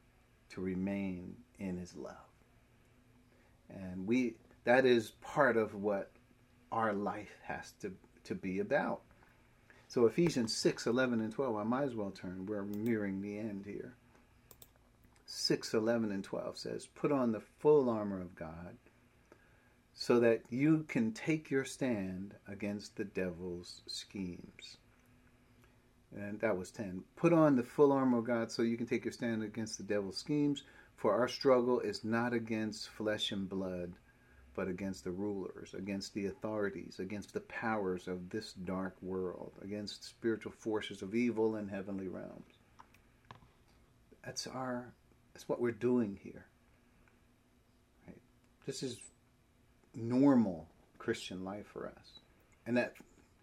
[0.51, 2.32] to remain in his love.
[3.75, 6.11] And we that is part of what
[6.70, 7.93] our life has to,
[8.25, 9.03] to be about.
[9.89, 12.47] So Ephesians 6, 11, and 12, I might as well turn.
[12.47, 13.95] We're nearing the end here.
[15.27, 18.77] 6, 11, and 12 says, Put on the full armor of God
[19.93, 24.79] so that you can take your stand against the devil's schemes.
[26.14, 27.03] And that was 10.
[27.16, 29.85] Put on the full armor of God so you can take your stand against the
[29.85, 30.62] devil's schemes,
[30.97, 33.93] for our struggle is not against flesh and blood,
[34.55, 40.05] but against the rulers, against the authorities, against the powers of this dark world, against
[40.05, 42.59] spiritual forces of evil in heavenly realms.
[44.24, 44.93] That's our
[45.32, 46.45] that's what we're doing here.
[48.07, 48.20] Right?
[48.66, 48.99] This is
[49.95, 50.68] normal
[50.99, 52.20] Christian life for us.
[52.66, 52.95] And that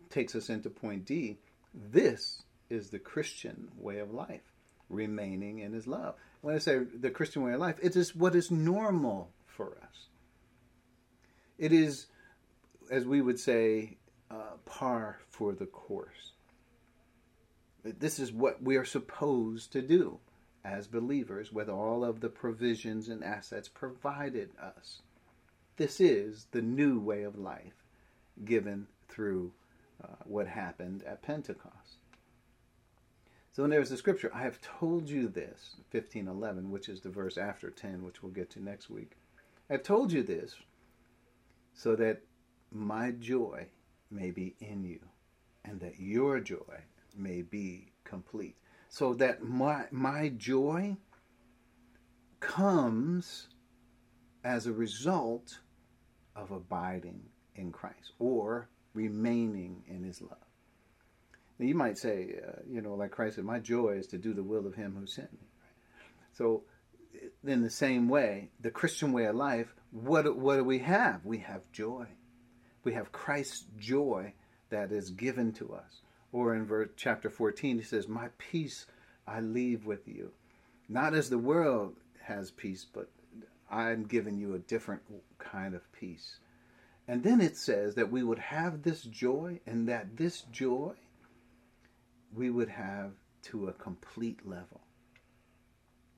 [0.09, 1.37] takes us into point D.
[1.73, 4.53] This is the Christian way of life,
[4.89, 6.15] remaining in his love.
[6.41, 10.07] When I say the Christian way of life, it is what is normal for us.
[11.57, 12.07] It is,
[12.89, 13.97] as we would say,
[14.31, 16.31] uh, par for the course.
[17.83, 20.19] This is what we are supposed to do
[20.63, 25.01] as believers with all of the provisions and assets provided us.
[25.77, 27.85] This is the new way of life
[28.43, 29.53] given through
[30.03, 31.98] uh, what happened at Pentecost.
[33.51, 37.37] So when there's a scripture, I have told you this, 1511, which is the verse
[37.37, 39.17] after 10, which we'll get to next week.
[39.69, 40.55] I've told you this
[41.73, 42.21] so that
[42.71, 43.65] my joy
[44.11, 44.99] may be in you
[45.65, 46.83] and that your joy
[47.15, 48.55] may be complete.
[48.89, 50.97] So that my, my joy
[52.39, 53.47] comes
[54.43, 55.59] as a result
[56.35, 57.21] of abiding
[57.55, 60.48] in Christ or remaining in his love.
[61.59, 64.43] You might say, uh, you know, like Christ said, my joy is to do the
[64.43, 65.47] will of him who sent me.
[66.31, 66.63] So,
[67.45, 71.25] in the same way, the Christian way of life, what, what do we have?
[71.25, 72.05] We have joy.
[72.85, 74.33] We have Christ's joy
[74.69, 76.01] that is given to us.
[76.31, 78.85] Or in verse, chapter 14, he says, My peace
[79.27, 80.31] I leave with you.
[80.87, 83.09] Not as the world has peace, but
[83.69, 85.01] I'm giving you a different
[85.39, 86.37] kind of peace.
[87.07, 90.93] And then it says that we would have this joy, and that this joy
[92.33, 93.11] we would have
[93.43, 94.81] to a complete level.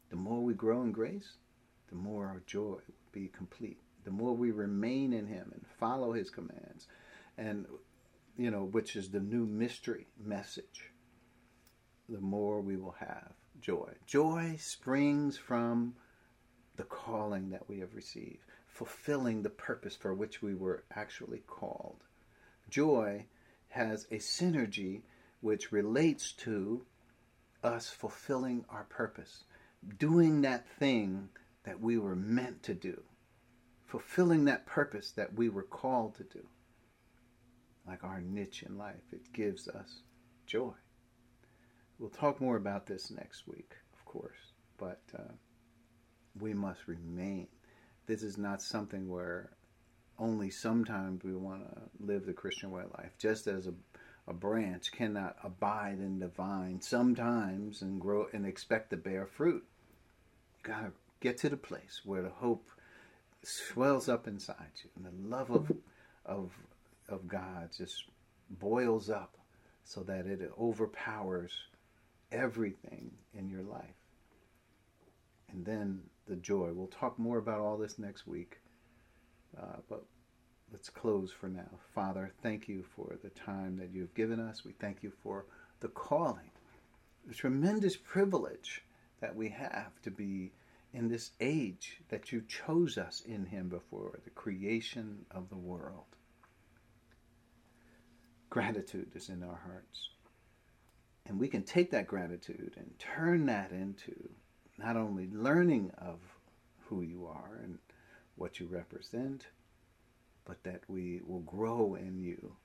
[0.09, 1.37] The more we grow in grace,
[1.89, 2.81] the more our joy will
[3.11, 3.79] be complete.
[4.03, 6.87] The more we remain in Him and follow His commands,
[7.37, 7.65] and
[8.37, 10.91] you know, which is the new mystery message,
[12.09, 13.91] the more we will have joy.
[14.05, 15.95] Joy springs from
[16.77, 22.03] the calling that we have received, fulfilling the purpose for which we were actually called.
[22.69, 23.25] Joy
[23.69, 25.01] has a synergy
[25.41, 26.85] which relates to
[27.63, 29.43] us fulfilling our purpose,
[29.99, 31.29] doing that thing
[31.63, 33.03] that we were meant to do,
[33.85, 36.47] fulfilling that purpose that we were called to do.
[37.85, 40.01] Like our niche in life, it gives us
[40.45, 40.73] joy.
[41.99, 45.01] We'll talk more about this next week, of course, but.
[45.17, 45.33] Uh,
[46.39, 47.47] we must remain.
[48.07, 49.51] This is not something where
[50.17, 53.11] only sometimes we want to live the Christian way of life.
[53.17, 53.73] Just as a,
[54.27, 59.63] a branch cannot abide in the vine sometimes and grow and expect to bear fruit.
[60.57, 62.69] You gotta get to the place where the hope
[63.43, 65.71] swells up inside you and the love of
[66.25, 66.51] of
[67.09, 68.05] of God just
[68.49, 69.37] boils up
[69.83, 71.51] so that it overpowers
[72.31, 73.95] everything in your life.
[75.51, 76.71] And then the joy.
[76.73, 78.59] We'll talk more about all this next week.
[79.57, 80.05] Uh, but
[80.71, 81.69] let's close for now.
[81.93, 84.63] Father, thank you for the time that you've given us.
[84.63, 85.45] We thank you for
[85.81, 86.51] the calling,
[87.27, 88.83] the tremendous privilege
[89.19, 90.51] that we have to be
[90.93, 96.05] in this age that you chose us in Him before the creation of the world.
[98.49, 100.09] Gratitude is in our hearts.
[101.25, 104.29] And we can take that gratitude and turn that into
[104.77, 106.19] not only learning of
[106.85, 107.77] who you are and
[108.35, 109.45] what you represent,
[110.45, 112.55] but that we will grow in you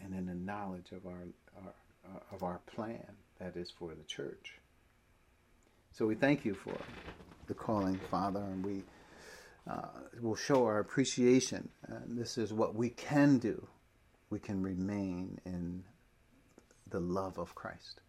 [0.00, 1.24] and in the knowledge of our,
[1.56, 3.04] our uh, of our plan
[3.38, 4.54] that is for the church.
[5.92, 6.76] So we thank you for
[7.46, 8.82] the calling, Father, and we
[9.68, 9.88] uh,
[10.20, 11.68] will show our appreciation.
[11.86, 13.66] And this is what we can do.
[14.30, 15.84] We can remain in
[16.88, 18.00] the love of Christ.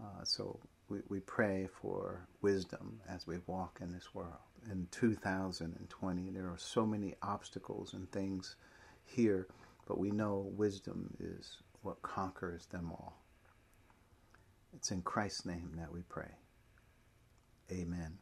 [0.00, 0.58] Uh, so
[0.88, 4.34] we, we pray for wisdom as we walk in this world.
[4.70, 8.56] In 2020, there are so many obstacles and things
[9.04, 9.46] here,
[9.86, 13.22] but we know wisdom is what conquers them all.
[14.74, 16.30] It's in Christ's name that we pray.
[17.70, 18.18] Amen.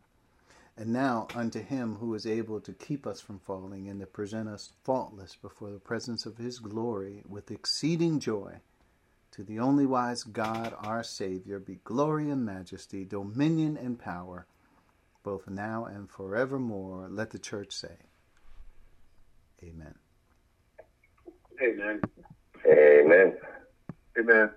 [0.76, 4.48] And now unto him who is able to keep us from falling and to present
[4.48, 8.60] us faultless before the presence of his glory with exceeding joy,
[9.34, 14.46] to the only wise God our Savior be glory and majesty, dominion and power,
[15.24, 17.08] both now and forevermore.
[17.10, 17.96] Let the church say,
[19.62, 19.94] Amen.
[21.60, 22.00] Amen.
[22.66, 23.36] Amen.
[24.18, 24.50] Amen.